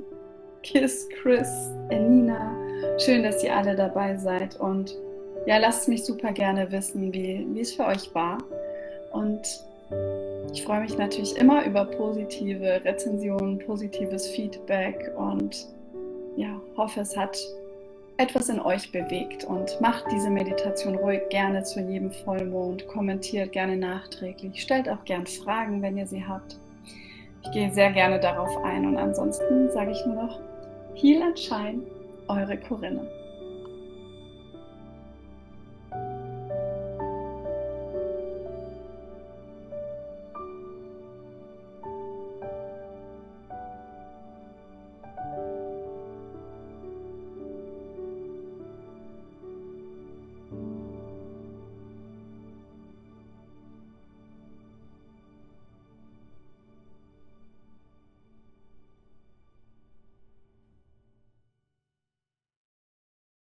Kiss, 0.63 1.07
Chris, 1.09 1.47
Enina. 1.89 2.55
Schön, 2.97 3.23
dass 3.23 3.43
ihr 3.43 3.55
alle 3.55 3.75
dabei 3.75 4.15
seid 4.15 4.59
und 4.59 4.95
ja, 5.45 5.57
lasst 5.57 5.87
mich 5.87 6.03
super 6.03 6.31
gerne 6.33 6.71
wissen, 6.71 7.11
wie, 7.13 7.47
wie 7.53 7.61
es 7.61 7.73
für 7.73 7.85
euch 7.85 8.13
war. 8.13 8.37
Und 9.11 9.41
ich 10.53 10.63
freue 10.63 10.81
mich 10.81 10.97
natürlich 10.97 11.35
immer 11.37 11.65
über 11.65 11.85
positive 11.85 12.81
Rezensionen, 12.83 13.59
positives 13.59 14.27
Feedback 14.27 15.11
und 15.17 15.67
ja, 16.35 16.59
hoffe, 16.77 17.01
es 17.01 17.15
hat 17.15 17.37
etwas 18.21 18.49
in 18.49 18.59
euch 18.59 18.91
bewegt 18.91 19.45
und 19.45 19.81
macht 19.81 20.05
diese 20.11 20.29
Meditation 20.29 20.95
ruhig 20.95 21.21
gerne 21.31 21.63
zu 21.63 21.79
jedem 21.79 22.11
Vollmond, 22.11 22.87
kommentiert 22.87 23.51
gerne 23.51 23.75
nachträglich, 23.75 24.61
stellt 24.61 24.87
auch 24.87 25.03
gern 25.05 25.25
Fragen, 25.25 25.81
wenn 25.81 25.97
ihr 25.97 26.05
sie 26.05 26.23
habt. 26.23 26.59
Ich 27.43 27.51
gehe 27.51 27.73
sehr 27.73 27.91
gerne 27.91 28.19
darauf 28.19 28.55
ein 28.63 28.85
und 28.85 28.97
ansonsten 28.97 29.71
sage 29.71 29.91
ich 29.91 30.05
nur 30.05 30.15
noch 30.15 30.39
Heal 30.93 31.23
and 31.23 31.39
Shine, 31.39 31.81
eure 32.27 32.57
Corinne. 32.57 33.20